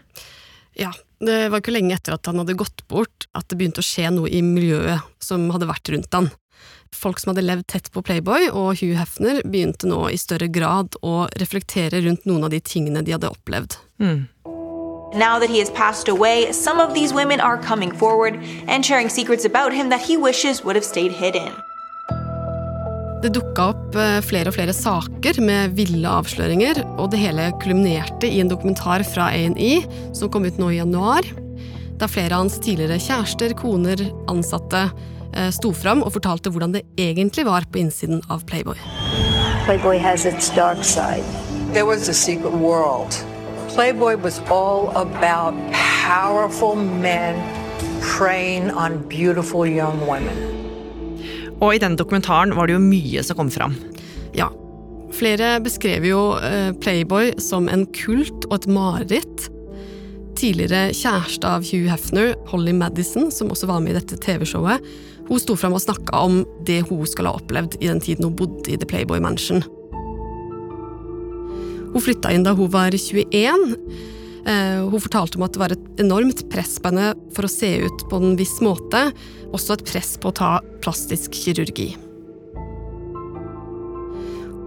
Ja, 0.78 0.90
det 1.22 1.50
var 1.52 1.60
ikke 1.60 1.74
lenge 1.74 1.94
etter 1.98 2.16
at 2.16 2.26
han 2.26 2.40
hadde 2.40 2.56
gått 2.58 2.86
bort 2.90 3.28
at 3.36 3.46
det 3.50 3.58
begynte 3.60 3.84
å 3.84 3.86
skje 3.86 4.10
noe 4.14 4.30
i 4.30 4.40
miljøet 4.44 5.04
som 5.22 5.46
hadde 5.54 5.68
vært 5.70 5.92
rundt 5.94 6.16
han. 6.16 6.32
Folk 6.94 7.18
som 7.20 7.32
hadde 7.32 7.44
levd 7.44 7.66
tett 7.72 7.90
på 7.92 8.02
Playboy 8.06 8.48
og 8.52 8.78
Hugh 8.80 8.94
Hefner, 8.98 9.42
begynte 9.44 9.88
nå 9.90 10.06
i 10.12 10.20
større 10.20 10.48
grad 10.52 10.96
å 11.02 11.26
reflektere 11.40 12.00
rundt 12.06 12.24
noen 12.28 12.46
av 12.46 12.54
de 12.54 12.62
tingene 12.62 13.02
de 13.04 13.16
hadde 13.16 13.32
opplevd. 13.34 13.76
Mm. 13.98 14.24
Now 15.14 15.38
that 15.38 15.50
he 15.50 15.60
has 15.60 15.70
passed 15.70 16.08
away, 16.08 16.50
some 16.52 16.80
of 16.80 16.94
these 16.94 17.14
women 17.14 17.40
are 17.40 17.58
coming 17.58 17.92
forward 17.92 18.34
and 18.66 18.84
sharing 18.84 19.08
secrets 19.08 19.44
about 19.44 19.72
him 19.72 19.90
that 19.90 20.00
he 20.00 20.16
wishes 20.16 20.64
would 20.64 20.76
have 20.76 20.84
stayed 20.84 21.12
hidden. 21.12 21.52
Det 23.22 23.30
dukka 23.32 23.70
opp 23.72 23.94
eh, 23.96 24.18
flere 24.20 24.50
og 24.50 24.56
flere 24.58 24.74
saker 24.76 25.38
med 25.40 25.78
ville 25.78 26.10
avsløringer, 26.10 26.82
og 26.98 27.08
det 27.14 27.22
hele 27.22 27.46
kulminerte 27.62 28.28
i 28.28 28.42
en 28.42 28.50
dokumentar 28.50 29.00
fra 29.08 29.30
A&E 29.32 29.78
som 30.12 30.28
kom 30.28 30.44
ut 30.44 30.58
nå 30.60 30.68
i 30.74 30.80
januar. 30.80 31.24
Der 31.96 32.10
flere 32.10 32.34
av 32.34 32.44
hans 32.44 32.58
tidligere 32.60 32.98
kjærester, 33.00 33.54
koner, 33.56 34.02
ansatte 34.28 34.90
sto 35.54 35.72
fram 35.74 36.02
og 36.06 36.14
fortalte 36.14 36.52
hvordan 36.52 36.76
det 36.76 36.84
egentlig 37.00 37.46
var 37.48 37.66
på 37.70 37.80
innsiden 37.82 38.22
av 38.30 38.44
Playboy. 38.46 38.78
Playboy 39.64 39.98
has 39.98 40.26
its 40.26 40.50
dark 40.54 40.84
side. 40.84 41.24
There 41.72 41.86
was 41.86 42.08
a 42.08 42.14
secret 42.14 42.52
world. 42.52 43.16
Playboy 43.74 44.16
was 44.16 44.38
all 44.50 44.90
about 44.94 45.54
powerful 46.06 46.76
men 46.76 47.34
preying 48.00 48.70
on 48.70 49.02
beautiful 49.08 49.66
young 49.66 49.98
women. 50.06 50.36
Og 51.62 51.74
i 51.74 51.80
denne 51.82 51.98
dokumentaren 51.98 52.54
var 52.56 52.68
det 52.68 52.76
jo 52.76 52.82
mye 52.84 53.22
som 53.24 53.38
kom 53.38 53.50
fram. 53.50 53.74
Ja. 54.36 54.50
Flere 55.14 55.56
beskrev 55.64 56.04
jo 56.06 56.20
eh, 56.42 56.70
Playboy 56.82 57.32
som 57.42 57.68
en 57.72 57.86
kult 57.96 58.46
og 58.50 58.60
et 58.60 58.68
mareritt. 58.70 59.48
Tidligere 60.38 60.90
kjæreste 60.92 61.48
av 61.48 61.64
Hugh 61.64 61.88
Hefner, 61.88 62.34
Holly 62.50 62.74
Madison, 62.76 63.30
som 63.32 63.52
også 63.54 63.70
var 63.70 63.80
med 63.82 63.94
i 63.94 64.00
dette 64.00 64.18
TV-showet, 64.20 64.82
hun 65.28 65.40
sto 65.40 65.56
fram 65.56 65.76
og 65.76 65.82
snakka 65.84 66.24
om 66.26 66.42
det 66.68 66.82
hun 66.90 67.04
skulle 67.08 67.32
ha 67.32 67.40
opplevd 67.40 67.78
i 67.80 67.88
den 67.88 68.02
tiden 68.04 68.28
hun 68.28 68.36
bodde 68.38 68.72
i 68.72 68.78
The 68.80 68.88
Playboy 68.88 69.22
Mansion. 69.24 69.64
Hun 71.94 72.02
flytta 72.02 72.32
inn 72.34 72.44
da 72.46 72.56
hun 72.58 72.70
var 72.72 72.94
21. 72.96 73.76
Eh, 74.44 74.80
hun 74.82 75.00
fortalte 75.00 75.38
om 75.38 75.46
at 75.46 75.54
det 75.54 75.62
var 75.62 75.72
et 75.72 76.02
enormt 76.02 76.42
press 76.52 76.76
på 76.82 76.90
henne 76.90 77.12
for 77.36 77.46
å 77.46 77.52
se 77.52 77.70
ut 77.86 78.08
på 78.10 78.20
en 78.20 78.34
viss 78.36 78.58
måte, 78.64 79.06
også 79.54 79.78
et 79.78 79.86
press 79.88 80.16
på 80.20 80.32
å 80.32 80.36
ta 80.36 80.50
plastisk 80.84 81.36
kirurgi. 81.38 81.94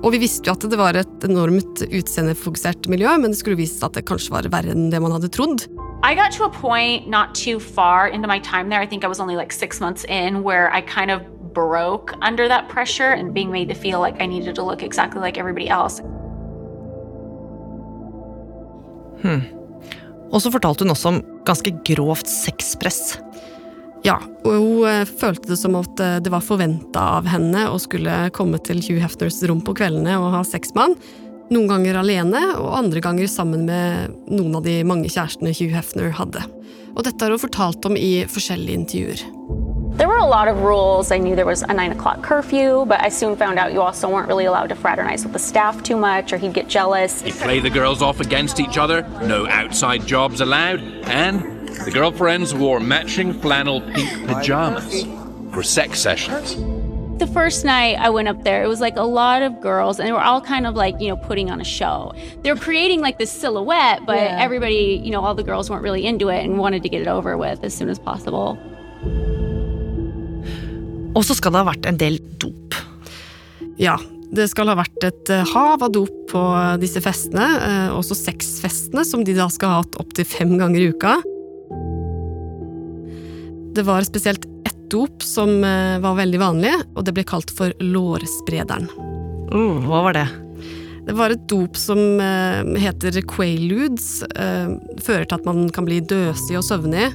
Og 0.06 0.14
vi 0.14 0.22
visste 0.22 0.48
jo 0.48 0.54
at 0.56 0.66
det 0.70 0.78
var 0.80 0.98
et 0.98 1.26
enormt 1.26 1.84
utseendefokusert 1.84 2.88
miljø, 2.92 3.12
men 3.20 3.34
det 3.34 3.40
skulle 3.42 3.60
vise 3.60 3.76
seg 3.76 3.90
at 3.90 4.00
det 4.00 4.08
kanskje 4.08 4.34
var 4.34 4.50
verre 4.54 4.74
enn 4.74 4.92
det 4.94 5.02
man 5.04 5.14
hadde 5.16 5.32
trodd. 5.34 5.66
I 6.04 6.14
got 6.16 6.32
to 6.34 6.44
a 6.44 6.50
point 6.50 7.08
not 7.08 7.34
too 7.34 7.60
far 7.60 8.08
into 8.08 8.28
my 8.28 8.40
time 8.40 8.70
there, 8.70 8.80
I 8.80 8.86
think 8.86 9.04
I 9.04 9.08
was 9.08 9.20
only 9.20 9.36
like 9.36 9.52
six 9.52 9.80
months 9.80 10.06
in, 10.06 10.44
where 10.44 10.72
I 10.72 10.82
kind 10.82 11.12
of 11.12 11.22
broke 11.54 12.14
under 12.22 12.48
that 12.48 12.70
pressure 12.70 13.12
and 13.12 13.34
being 13.34 13.52
made 13.52 13.70
to 13.70 13.76
feel 13.76 14.00
like 14.00 14.22
I 14.22 14.28
needed 14.28 14.56
to 14.56 14.64
look 14.64 14.84
exactly 14.84 15.22
like 15.22 15.38
everybody 15.40 15.70
else. 15.70 16.02
Hmm. 19.22 19.42
Og 20.32 20.42
så 20.44 20.52
fortalte 20.52 20.84
hun 20.86 20.94
også 20.94 21.10
om 21.10 21.22
ganske 21.48 21.72
grovt 21.88 22.30
sexpress. 22.30 23.18
Ja, 24.06 24.20
og 24.46 24.54
hun 24.54 24.84
eh, 24.88 25.08
følte 25.08 25.50
det 25.50 25.58
som 25.60 25.76
at 25.80 26.00
eh, 26.04 26.20
det 26.22 26.32
var 26.32 26.46
forventa 26.46 27.06
av 27.18 27.28
henne 27.32 27.66
å 27.72 27.80
skulle 27.82 28.28
komme 28.36 28.60
til 28.62 28.84
Hugh 28.84 29.02
Hefners 29.02 29.40
rom 29.50 29.64
på 29.66 29.74
kveldene 29.80 30.20
og 30.22 30.36
ha 30.36 30.44
sex 30.46 30.76
med 30.76 30.92
han. 30.92 31.00
Noen 31.48 31.70
ganger 31.70 31.96
alene, 32.02 32.42
og 32.60 32.74
andre 32.76 33.00
ganger 33.00 33.30
sammen 33.32 33.64
med 33.70 34.16
noen 34.28 34.58
av 34.60 34.66
de 34.66 34.82
mange 34.84 35.08
kjærestene 35.08 35.54
Hugh 35.56 35.72
Hefner 35.72 36.12
hadde. 36.18 36.44
Og 36.98 37.06
dette 37.08 37.24
har 37.24 37.32
hun 37.32 37.40
fortalt 37.40 37.86
om 37.88 37.96
i 37.96 38.26
forskjellige 38.28 38.82
intervjuer. 38.82 39.24
There 39.98 40.10
were 40.10 40.18
a 40.18 40.28
lot 40.28 40.48
of 40.48 40.62
rules. 40.62 41.10
I 41.10 41.18
knew 41.18 41.36
there 41.36 41.46
was 41.46 41.64
a 41.64 41.74
nine 41.74 41.92
o'clock 41.92 42.22
curfew, 42.22 42.86
but 42.86 43.02
I 43.02 43.10
soon 43.10 43.36
found 43.36 43.58
out 43.58 43.74
you 43.74 43.82
also 43.82 44.10
weren't 44.10 44.28
really 44.28 44.46
allowed 44.46 44.70
to 44.70 44.76
fraternize 44.76 45.24
with 45.24 45.34
the 45.34 45.40
staff 45.40 45.82
too 45.82 45.98
much, 45.98 46.34
or 46.34 46.38
he'd 46.38 46.54
get 46.54 46.68
jealous. 46.68 47.22
He'd 47.22 47.34
play 47.34 47.60
the 47.60 47.70
girls 47.70 48.02
off 48.02 48.20
against 48.20 48.60
each 48.60 48.78
other, 48.78 49.02
no 49.24 49.48
outside 49.48 50.06
jobs 50.06 50.42
allowed, 50.42 50.82
and 51.06 51.42
the 51.86 51.92
girlfriends 51.92 52.54
wore 52.54 52.80
matching 52.80 53.34
flannel 53.34 53.82
pink 53.82 54.28
pajamas 54.28 55.06
for 55.54 55.64
sex 55.64 56.00
sessions. 56.00 56.77
The 57.18 57.26
first 57.28 57.66
night 57.66 57.98
I 57.98 58.10
went 58.12 58.28
up 58.28 58.44
there, 58.44 58.64
it 58.64 58.68
was 58.68 58.80
like 58.80 58.96
a 58.96 59.04
lot 59.04 59.42
of 59.42 59.60
girls, 59.60 59.98
and 60.00 60.08
they 60.08 60.12
were 60.12 60.22
all 60.22 60.40
kind 60.40 60.68
of 60.68 60.76
like, 60.76 60.96
you 61.02 61.08
know, 61.10 61.18
putting 61.18 61.50
on 61.50 61.60
a 61.60 61.64
show. 61.64 62.14
They 62.44 62.52
were 62.54 62.60
creating 62.60 63.02
like 63.02 63.18
this 63.18 63.32
silhouette, 63.32 64.06
but 64.06 64.18
Yeah. 64.18 64.38
everybody, 64.46 65.02
you 65.04 65.12
know, 65.12 65.22
all 65.26 65.34
the 65.34 65.44
girls 65.44 65.68
weren't 65.70 65.82
really 65.84 66.06
into 66.06 66.30
it 66.30 66.44
and 66.46 66.60
wanted 66.60 66.84
to 66.84 66.90
get 66.90 67.02
it 67.02 67.08
over 67.08 67.36
with 67.36 67.64
as 67.64 67.74
soon 67.74 67.90
as 67.90 67.98
possible. 67.98 68.58
Og 71.16 71.24
så 71.26 71.34
skal 71.34 71.52
det 71.56 71.58
ha 71.64 71.72
vært 71.72 71.86
en 71.90 71.98
del 71.98 72.20
dop. 72.38 72.76
Ja, 73.82 73.98
det 74.32 74.50
skal 74.52 74.68
ha 74.70 74.76
vært 74.78 75.02
et 75.08 75.30
eh, 75.34 75.44
hav 75.56 75.82
av 75.82 75.92
dop 75.92 76.14
på 76.30 76.44
disse 76.82 77.02
festene, 77.02 77.48
eh, 77.58 77.90
også 77.98 78.14
sexfestene, 78.14 79.04
som 79.06 79.24
de 79.26 79.34
da 79.34 79.48
skal 79.50 79.70
ha 79.74 79.82
hatt 79.82 79.98
opptil 79.98 80.26
fem 80.30 80.54
ganger 80.60 80.84
i 80.84 80.92
uka. 80.94 81.16
Det 83.74 83.86
var 83.86 84.06
spesielt 84.06 84.46
dop 84.92 85.24
som 85.26 85.64
eh, 85.64 86.00
var 86.04 86.18
veldig 86.20 86.42
vanlig, 86.42 86.74
og 86.96 87.06
det 87.08 87.14
ble 87.18 87.26
kalt 87.28 87.54
for 87.54 87.74
lårsprederen. 87.84 88.90
Uh, 89.52 89.80
hva 89.88 90.04
var 90.10 90.18
det? 90.18 90.28
Det 91.08 91.16
var 91.16 91.32
et 91.32 91.44
dop 91.48 91.78
som 91.80 92.20
eh, 92.20 92.74
heter 92.84 93.22
quaaludes. 93.32 94.26
Eh, 94.28 94.74
fører 95.00 95.24
til 95.24 95.38
at 95.38 95.46
man 95.48 95.70
kan 95.72 95.88
bli 95.88 96.02
døsig 96.04 96.58
og 96.60 96.66
søvnig. 96.68 97.06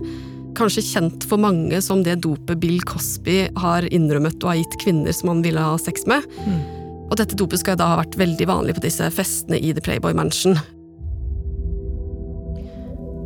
Kanskje 0.57 0.85
kjent 0.87 1.27
for 1.29 1.41
mange 1.41 1.81
som 1.85 2.01
det 2.05 2.23
dopet 2.25 2.61
Bill 2.61 2.81
Cosby 2.89 3.45
har 3.61 3.89
innrømmet 3.93 4.39
og 4.41 4.53
har 4.53 4.63
gitt 4.63 4.79
kvinner 4.81 5.13
som 5.17 5.35
han 5.35 5.45
ville 5.45 5.61
ha 5.61 5.77
sex 5.81 6.07
med. 6.09 6.25
Og 7.11 7.19
dette 7.21 7.37
dopet 7.37 7.61
skal 7.61 7.77
da 7.77 7.91
ha 7.91 7.99
vært 8.01 8.17
veldig 8.21 8.49
vanlig 8.49 8.79
på 8.79 8.87
disse 8.87 9.09
festene 9.13 9.61
i 9.61 9.75
The 9.77 9.85
Playboy 9.85 10.17
Mansion. 10.17 10.57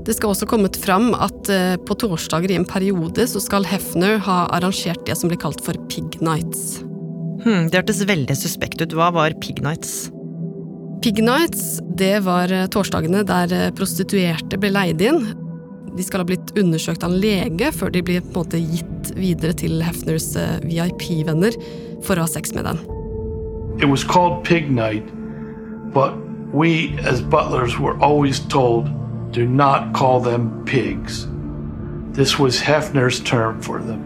Det 0.06 0.14
skal 0.14 0.30
også 0.30 0.46
kommet 0.46 0.76
fram 0.78 1.10
at 1.18 1.48
eh, 1.50 1.74
på 1.82 1.96
torsdager 1.98 2.52
i 2.52 2.58
en 2.60 2.66
periode 2.68 3.24
så 3.26 3.40
skal 3.42 3.66
Hefner 3.66 4.20
ha 4.22 4.44
arrangert 4.54 5.02
det 5.08 5.16
som 5.18 5.32
blir 5.32 5.40
kalt 5.42 5.62
for 5.66 5.74
pig 5.90 6.20
nights. 6.22 6.78
Hmm, 7.42 7.66
det 7.66 7.80
hørtes 7.80 8.04
veldig 8.06 8.36
suspekt 8.38 8.78
ut. 8.84 8.94
Hva 8.94 9.10
var 9.16 9.34
pig 9.42 9.58
nights? 9.64 10.12
Pig 11.02 11.18
nights, 11.26 11.80
det 11.98 12.20
var 12.26 12.54
eh, 12.54 12.68
torsdagene 12.70 13.24
der 13.26 13.50
eh, 13.54 13.72
prostituerte 13.74 14.60
ble 14.62 14.70
leid 14.76 15.02
inn. 15.02 15.24
De 15.96 16.06
skal 16.06 16.22
ha 16.22 16.28
blitt 16.28 16.52
undersøkt 16.54 17.02
av 17.02 17.10
en 17.10 17.18
lege 17.18 17.72
før 17.74 17.90
de 17.90 18.04
blir 18.06 18.22
på 18.22 18.30
en 18.30 18.44
måte 18.44 18.60
gitt 18.62 19.10
videre 19.18 19.56
til 19.58 19.82
Hefners 19.82 20.28
VIP-venner 20.62 21.56
for 22.04 22.14
å 22.14 22.26
ha 22.26 22.30
sex 22.30 22.54
med 22.54 22.68
den. 22.68 22.78
It 23.80 23.88
was 23.90 24.04
called 24.04 24.44
Pig 24.44 24.70
Night, 24.70 25.08
but 25.96 26.14
we 26.52 26.94
as 27.02 27.22
butlers 27.22 27.80
were 27.80 27.96
always 27.98 28.38
told 28.52 28.92
do 29.36 29.44
not 29.44 29.92
call 29.92 30.18
them 30.18 30.64
pigs. 30.64 31.28
This 32.16 32.38
was 32.38 32.58
Hefner's 32.58 33.20
term 33.20 33.60
for 33.60 33.78
them. 33.80 34.00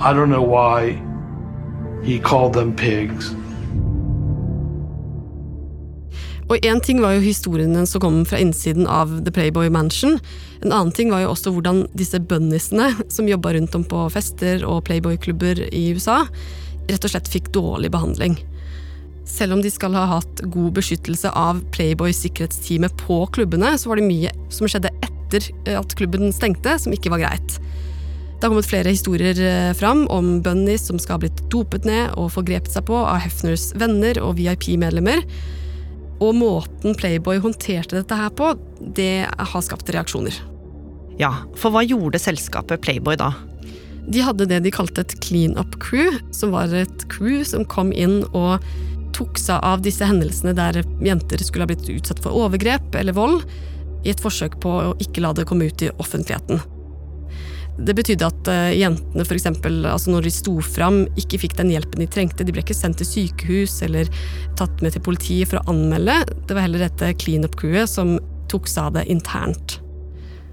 I 0.00 0.14
don't 0.14 0.30
know 0.30 0.42
why 0.42 0.96
he 2.02 2.18
called 2.18 2.54
them 2.54 2.72
pigs. 2.72 3.34
Og 6.48 6.56
én 6.64 6.80
ting 6.80 7.00
var 7.00 7.12
jo 7.12 7.20
historiene 7.20 7.84
som 7.86 8.00
kom 8.00 8.24
fra 8.24 8.40
innsiden 8.40 8.86
av 8.86 9.12
The 9.24 9.32
Playboy 9.32 9.68
Mansion. 9.70 10.18
En 10.64 10.72
annen 10.72 10.92
ting 10.92 11.12
var 11.12 11.20
jo 11.26 11.34
også 11.34 11.52
hvordan 11.52 11.84
disse 11.92 12.20
bunniesene 12.20 12.88
som 13.12 13.28
jobba 13.28 13.52
rundt 13.52 13.76
om 13.76 13.84
på 13.84 14.06
fester 14.12 14.64
og 14.64 14.84
Playboy-klubber 14.88 15.60
i 15.68 15.90
USA, 15.92 16.22
rett 16.88 17.04
og 17.04 17.12
slett 17.12 17.28
fikk 17.28 17.52
dårlig 17.52 17.92
behandling. 17.92 18.40
Selv 19.28 19.54
om 19.54 19.62
de 19.62 19.70
skal 19.70 19.94
ha 19.94 20.06
hatt 20.16 20.42
god 20.50 20.74
beskyttelse 20.78 21.30
av 21.38 21.62
Playboy-sikkerhetsteamet 21.74 22.96
på 23.04 23.22
klubbene, 23.34 23.76
så 23.78 23.92
var 23.92 24.00
det 24.00 24.08
mye 24.08 24.32
som 24.50 24.70
skjedde 24.70 24.90
etter 25.06 25.46
at 25.78 25.94
klubben 25.98 26.34
stengte, 26.34 26.74
som 26.82 26.94
ikke 26.94 27.12
var 27.12 27.22
greit. 27.22 27.58
Det 28.42 28.48
har 28.48 28.50
kommet 28.50 28.66
flere 28.66 28.90
historier 28.90 29.38
eh, 29.38 29.72
fram 29.78 30.08
om 30.10 30.40
bunnies 30.42 30.88
som 30.88 30.98
skal 30.98 31.14
ha 31.14 31.22
blitt 31.22 31.44
dopet 31.52 31.86
ned 31.86 32.16
og 32.18 32.32
forgrepet 32.34 32.74
seg 32.74 32.88
på 32.88 32.96
av 32.98 33.20
Hefners 33.22 33.68
venner 33.78 34.18
og 34.18 34.34
VIP-medlemmer. 34.40 35.22
Og 36.22 36.34
måten 36.34 36.96
Playboy 36.98 37.38
håndterte 37.42 38.00
dette 38.00 38.18
her 38.18 38.34
på, 38.34 38.50
det 38.98 39.28
har 39.30 39.62
skapt 39.62 39.94
reaksjoner. 39.94 40.34
Ja, 41.22 41.30
for 41.54 41.70
hva 41.70 41.84
gjorde 41.86 42.18
selskapet 42.18 42.82
Playboy 42.82 43.14
da? 43.20 43.30
De 44.10 44.22
hadde 44.26 44.48
det 44.50 44.64
de 44.64 44.72
kalte 44.74 45.04
et 45.04 45.14
clean 45.22 45.54
up 45.54 45.78
crew, 45.82 46.10
som 46.34 46.50
var 46.50 46.74
et 46.74 47.06
crew 47.12 47.44
som 47.46 47.62
kom 47.62 47.94
inn 47.94 48.24
og 48.34 48.58
tok 49.16 49.40
seg 49.40 49.62
av 49.64 49.82
disse 49.84 50.06
hendelsene 50.08 50.54
der 50.56 50.82
jenter 51.04 51.42
skulle 51.44 51.66
ha 51.66 51.70
blitt 51.70 51.88
utsatt 51.92 52.22
for 52.24 52.36
overgrep 52.44 52.94
eller 52.98 53.16
vold, 53.16 53.44
i 54.02 54.10
et 54.10 54.22
forsøk 54.22 54.58
på 54.62 54.70
å 54.82 54.94
ikke 55.02 55.22
la 55.22 55.30
det 55.36 55.46
komme 55.46 55.68
ut 55.70 55.84
i 55.84 55.90
offentligheten. 56.02 56.62
Det 57.72 57.94
betydde 57.96 58.26
at 58.28 58.48
uh, 58.50 58.72
jentene 58.76 59.24
for 59.24 59.38
eksempel, 59.38 59.78
altså 59.88 60.12
når 60.12 60.26
de 60.26 60.32
sto 60.34 60.58
fram, 60.64 61.04
ikke 61.18 61.40
fikk 61.44 61.54
den 61.60 61.70
hjelpen 61.72 62.02
de 62.02 62.08
trengte. 62.10 62.44
De 62.44 62.52
ble 62.52 62.64
ikke 62.64 62.76
sendt 62.76 63.00
til 63.00 63.08
sykehus 63.08 63.78
eller 63.86 64.10
tatt 64.58 64.82
med 64.84 64.92
til 64.92 65.04
politiet 65.06 65.48
for 65.48 65.62
å 65.62 65.72
anmelde. 65.72 66.18
Det 66.44 66.56
var 66.56 66.66
heller 66.66 66.84
dette 66.84 67.14
clean 67.22 67.46
up-crewet 67.48 67.88
som 67.90 68.18
tok 68.52 68.68
seg 68.68 68.90
av 68.90 68.98
det 68.98 69.06
internt. 69.14 69.78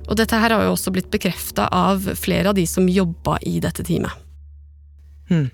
Og 0.09 0.17
dette 0.17 0.39
her 0.39 0.55
har 0.55 0.63
jo 0.65 0.73
også 0.73 0.93
blitt 0.95 1.11
bekrefta 1.13 1.67
av 1.75 2.07
flere 2.17 2.49
av 2.49 2.57
de 2.57 2.65
som 2.69 2.87
jobba 2.89 3.37
i 3.45 3.59
dette 3.61 3.83
teamet. 3.85 4.25
Hmm. 5.29 5.49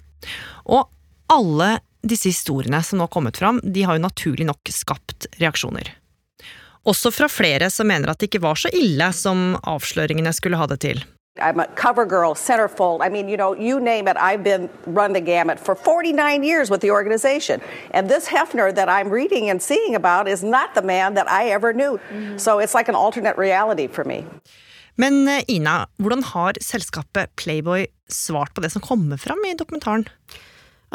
Og 0.72 0.86
alle 1.34 1.80
disse 2.06 2.30
historiene 2.30 2.82
som 2.84 3.00
nå 3.00 3.08
har 3.08 3.14
kommet 3.14 3.38
fram, 3.42 3.60
de 3.64 3.84
har 3.84 3.98
jo 3.98 4.06
naturlig 4.06 4.48
nok 4.48 4.72
skapt 4.72 5.28
reaksjoner. 5.42 5.92
Også 6.86 7.10
fra 7.12 7.28
flere 7.32 7.72
som 7.74 7.90
mener 7.90 8.12
at 8.12 8.22
det 8.22 8.30
ikke 8.30 8.44
var 8.46 8.60
så 8.62 8.70
ille 8.74 9.10
som 9.18 9.56
avsløringene 9.66 10.34
skulle 10.38 10.60
ha 10.60 10.70
det 10.70 10.84
til. 10.86 11.02
I'm 11.38 11.60
a 11.60 11.68
cover 11.76 12.06
girl, 12.06 12.34
centerfold. 12.34 13.02
I 13.02 13.10
mean, 13.10 13.28
you 13.28 13.36
know, 13.36 13.54
you 13.54 13.80
name 13.82 14.08
it. 14.08 14.16
I've 14.16 14.42
been 14.42 14.70
run 14.86 15.12
the 15.12 15.20
gamut 15.20 15.60
for 15.60 15.76
49 15.76 16.44
years 16.44 16.72
with 16.72 16.80
the 16.80 16.92
organization. 16.92 17.60
And 17.92 18.08
this 18.08 18.28
Hefner 18.28 18.74
that 18.74 18.88
I'm 18.88 19.10
reading 19.10 19.50
and 19.50 19.62
seeing 19.62 19.96
about 19.96 20.30
is 20.30 20.44
not 20.44 20.76
the 20.76 20.82
man 20.82 21.16
that 21.16 21.30
I 21.30 21.50
ever 21.50 21.74
knew. 21.74 22.00
So 22.38 22.60
it's 22.60 22.74
like 22.74 22.88
an 22.88 22.96
alternate 22.96 23.38
reality 23.38 23.88
for 23.88 24.06
me. 24.06 24.24
Men 24.96 25.28
eh, 25.28 25.44
Ina, 25.48 25.88
hvordan 25.98 26.24
har 26.24 26.54
selskapet 26.62 27.36
Playboy 27.36 27.86
svart 28.08 28.54
på 28.54 28.62
det 28.62 28.70
som 28.70 28.82
kommer 28.82 29.18
fram 29.18 29.44
i 29.46 29.54
dokumentaren? 29.54 30.08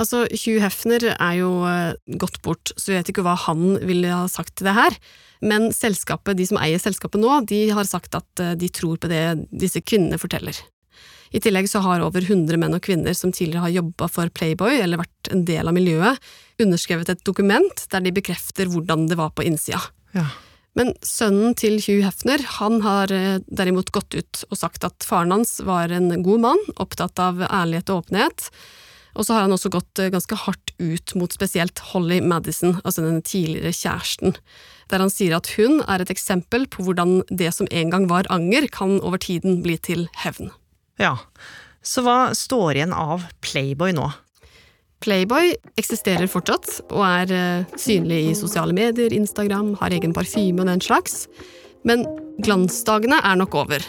Altså, 0.01 0.25
Hugh 0.33 0.63
Hefner 0.65 1.05
er 1.13 1.35
jo 1.37 1.51
eh, 1.69 1.93
gått 2.21 2.41
bort, 2.45 2.73
så 2.77 2.95
jeg 2.95 3.03
vet 3.03 3.13
ikke 3.13 3.25
hva 3.27 3.37
han 3.49 3.77
ville 3.85 4.09
ha 4.09 4.25
sagt 4.33 4.57
til 4.57 4.71
det 4.71 4.77
her. 4.79 4.97
Men 5.45 5.71
selskapet, 5.77 6.39
de 6.39 6.47
som 6.49 6.61
eier 6.61 6.81
selskapet 6.81 7.21
nå, 7.21 7.33
de 7.49 7.67
har 7.77 7.89
sagt 7.89 8.17
at 8.17 8.43
eh, 8.43 8.57
de 8.57 8.71
tror 8.73 9.01
på 9.01 9.11
det 9.13 9.25
disse 9.53 9.83
kvinnene 9.85 10.21
forteller. 10.21 10.57
I 11.31 11.39
tillegg 11.39 11.69
så 11.71 11.83
har 11.85 12.03
over 12.03 12.25
100 12.25 12.59
menn 12.59 12.75
og 12.75 12.83
kvinner 12.83 13.15
som 13.15 13.31
tidligere 13.31 13.69
har 13.69 13.77
jobba 13.77 14.09
for 14.11 14.33
Playboy, 14.35 14.81
eller 14.81 15.05
vært 15.05 15.31
en 15.31 15.45
del 15.47 15.69
av 15.71 15.77
miljøet, 15.77 16.19
underskrevet 16.61 17.13
et 17.13 17.27
dokument 17.27 17.85
der 17.93 18.03
de 18.03 18.15
bekrefter 18.17 18.71
hvordan 18.73 19.07
det 19.11 19.19
var 19.21 19.31
på 19.37 19.47
innsida. 19.47 19.83
Ja. 20.17 20.27
Men 20.79 20.93
sønnen 21.07 21.55
til 21.59 21.79
Hugh 21.83 22.07
Hefner 22.07 22.43
han 22.59 22.81
har 22.87 23.13
eh, 23.15 23.43
derimot 23.47 23.93
gått 23.95 24.17
ut 24.17 24.45
og 24.49 24.59
sagt 24.59 24.87
at 24.87 25.07
faren 25.07 25.35
hans 25.35 25.59
var 25.67 25.93
en 25.93 26.13
god 26.25 26.47
mann, 26.47 26.69
opptatt 26.83 27.21
av 27.23 27.43
ærlighet 27.47 27.91
og 27.93 28.05
åpenhet. 28.05 28.51
Og 29.17 29.27
så 29.27 29.35
har 29.35 29.47
han 29.47 29.55
også 29.55 29.73
gått 29.73 30.03
eh, 30.03 30.11
ganske 30.13 30.39
hardt 30.45 30.75
ut 30.79 31.15
mot 31.19 31.33
spesielt 31.35 31.83
Holly 31.91 32.21
Madison, 32.23 32.79
altså 32.85 33.05
den 33.07 33.23
tidligere 33.27 33.75
kjæresten, 33.75 34.37
der 34.91 35.03
han 35.03 35.13
sier 35.13 35.37
at 35.39 35.51
hun 35.57 35.81
er 35.87 36.03
et 36.03 36.13
eksempel 36.13 36.67
på 36.71 36.85
hvordan 36.87 37.21
det 37.31 37.53
som 37.57 37.69
en 37.71 37.93
gang 37.93 38.09
var 38.11 38.29
anger, 38.31 38.69
kan 38.73 38.99
over 39.01 39.21
tiden 39.23 39.63
bli 39.65 39.77
til 39.79 40.09
hevn. 40.23 40.51
Ja, 41.01 41.17
så 41.83 42.05
hva 42.05 42.19
står 42.37 42.77
igjen 42.77 42.97
av 42.97 43.25
Playboy 43.45 43.95
nå? 43.97 44.11
Playboy 45.01 45.55
eksisterer 45.81 46.29
fortsatt, 46.29 46.69
og 46.93 47.01
er 47.07 47.33
eh, 47.33 47.79
synlig 47.81 48.21
i 48.29 48.37
sosiale 48.37 48.77
medier, 48.77 49.15
Instagram, 49.17 49.75
har 49.81 49.97
egen 49.97 50.13
parfyme 50.17 50.61
og 50.61 50.69
den 50.69 50.85
slags. 50.85 51.25
Men 51.89 52.05
glansdagene 52.45 53.17
er 53.25 53.39
nok 53.41 53.57
over. 53.63 53.85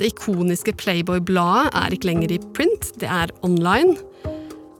Det 0.00 0.14
ikoniske 0.14 0.72
Playboy-bladet 0.80 1.74
er 1.76 1.92
ikke 1.92 2.08
lenger 2.08 2.32
i 2.32 2.40
print, 2.56 2.88
det 3.00 3.10
er 3.12 3.32
online. 3.44 3.98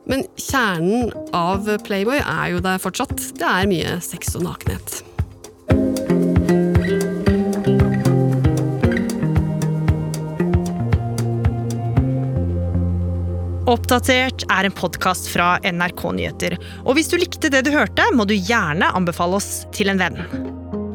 Men 0.06 0.22
kjernen 0.38 1.10
av 1.34 1.66
Playboy 1.86 2.20
er 2.22 2.54
jo 2.54 2.62
der 2.62 2.78
fortsatt. 2.82 3.18
Det 3.38 3.46
er 3.46 3.66
mye 3.70 3.98
sex 4.04 4.36
og 4.38 4.46
nakenhet. 4.46 5.02
Oppdatert 13.66 14.44
er 14.46 14.68
en 14.68 14.74
podkast 14.78 15.26
fra 15.32 15.56
NRK 15.66 16.04
Nyheter. 16.14 16.54
Og 16.86 16.94
hvis 16.94 17.10
du 17.10 17.18
likte 17.18 17.50
det 17.50 17.64
du 17.66 17.72
hørte, 17.74 18.06
må 18.14 18.28
du 18.30 18.36
gjerne 18.38 18.92
anbefale 18.94 19.40
oss 19.40 19.64
til 19.74 19.90
en 19.90 19.98
venn. 19.98 20.22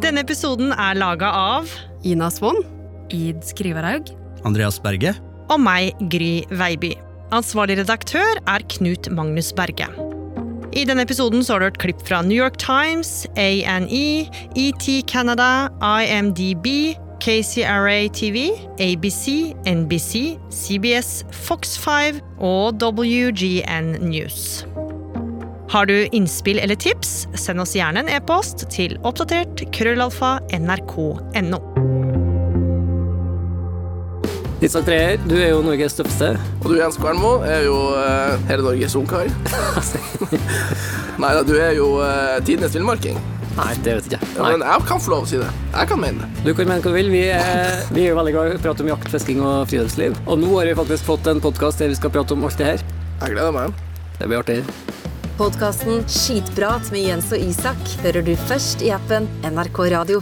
Denne 0.01 0.23
episoden 0.23 0.71
er 0.71 0.95
laga 0.95 1.35
av 1.35 1.75
Ina 2.07 2.31
Swann. 2.31 2.63
Id 3.11 3.43
Skriverhaug. 3.43 4.15
Andreas 4.47 4.79
Berge. 4.79 5.17
Og 5.51 5.59
meg, 5.59 5.91
Gry 6.07 6.37
Veiby. 6.47 6.95
Ansvarlig 7.31 7.77
redaktør 7.79 8.39
er 8.43 8.63
Knut 8.73 9.07
Magnus 9.15 9.53
Berge. 9.55 9.87
I 10.75 10.83
denne 10.87 11.05
episoden 11.05 11.43
har 11.47 11.59
du 11.59 11.67
hørt 11.69 11.79
klipp 11.79 12.01
fra 12.07 12.21
New 12.23 12.35
York 12.35 12.57
Times, 12.59 13.25
ANE, 13.39 14.27
ET 14.59 14.87
Canada, 15.07 15.69
IMDb, 15.79 16.97
KCRA 17.23 18.09
TV, 18.11 18.49
ABC, 18.79 19.53
NBC, 19.63 20.37
CBS, 20.51 21.23
Fox 21.31 21.77
5 21.79 22.19
og 22.39 22.83
WGN 22.83 23.95
News. 24.01 24.65
Har 25.71 25.87
du 25.87 25.95
innspill 26.11 26.59
eller 26.59 26.75
tips, 26.75 27.29
send 27.39 27.63
oss 27.63 27.77
gjerne 27.77 28.03
en 28.03 28.11
e-post 28.11 28.67
til 28.75 28.97
oppdatert 29.07 29.63
krøllalfa 29.71 30.39
nrk.no. 30.59 31.61
Isak 34.61 34.83
Treer, 34.85 35.17
du 35.25 35.33
er 35.39 35.55
jo 35.55 35.61
Norges 35.65 35.95
tøffeste. 35.97 36.35
Og 36.61 36.67
du 36.69 36.75
Jens 36.77 36.93
Kvernmo 37.01 37.39
er 37.41 37.63
jo 37.65 37.73
uh, 37.97 38.35
hele 38.45 38.61
Norges 38.61 38.93
ungkar. 38.99 39.25
Nei 41.21 41.31
da, 41.33 41.39
du 41.41 41.55
er 41.57 41.71
jo 41.73 41.87
uh, 41.97 42.37
tidenes 42.45 42.75
villmarking. 42.77 43.17
Nei, 43.55 43.71
det 43.81 43.95
vet 43.97 44.11
jeg 44.13 44.19
ikke. 44.19 44.27
Ja, 44.37 44.51
men 44.51 44.61
jeg 44.61 44.83
kan 44.85 45.01
få 45.01 45.15
lov 45.15 45.25
å 45.25 45.29
si 45.31 45.39
det. 45.41 45.47
Jeg 45.73 45.89
kan 45.89 45.99
mene 46.03 46.27
det. 46.27 46.43
Du 46.45 46.51
kan 46.53 46.69
mene 46.69 46.77
hva 46.77 46.93
du 46.93 46.97
vil. 46.99 47.09
Vi 47.09 47.23
er, 47.33 47.81
vi 47.89 48.03
er 48.05 48.13
veldig 48.19 48.33
glad 48.35 48.51
i 48.51 48.59
å 48.59 48.61
prate 48.61 48.85
om 48.85 48.91
jakt, 48.93 49.09
fisking 49.15 49.41
og 49.41 49.65
friluftsliv. 49.71 50.19
Og 50.27 50.37
nå 50.43 50.51
har 50.53 50.69
vi 50.69 50.75
faktisk 50.77 51.09
fått 51.09 51.29
en 51.31 51.41
podkast 51.41 51.81
der 51.81 51.89
vi 51.89 51.97
skal 51.97 52.13
prate 52.13 52.37
om 52.37 52.45
alt 52.45 52.61
det 52.61 52.67
her. 52.69 52.83
Jeg 53.23 53.33
gleder 53.33 53.55
meg. 53.57 53.81
Det 54.19 54.29
blir 54.29 54.43
artig. 54.43 54.59
Podkasten 55.41 56.05
Skitprat 56.05 56.93
med 56.93 57.09
Jens 57.09 57.33
og 57.33 57.49
Isak 57.49 57.81
hører 58.05 58.29
du 58.29 58.35
først 58.45 58.85
i 58.85 58.93
appen 58.93 59.25
NRK 59.41 59.81
Radio. 59.97 60.21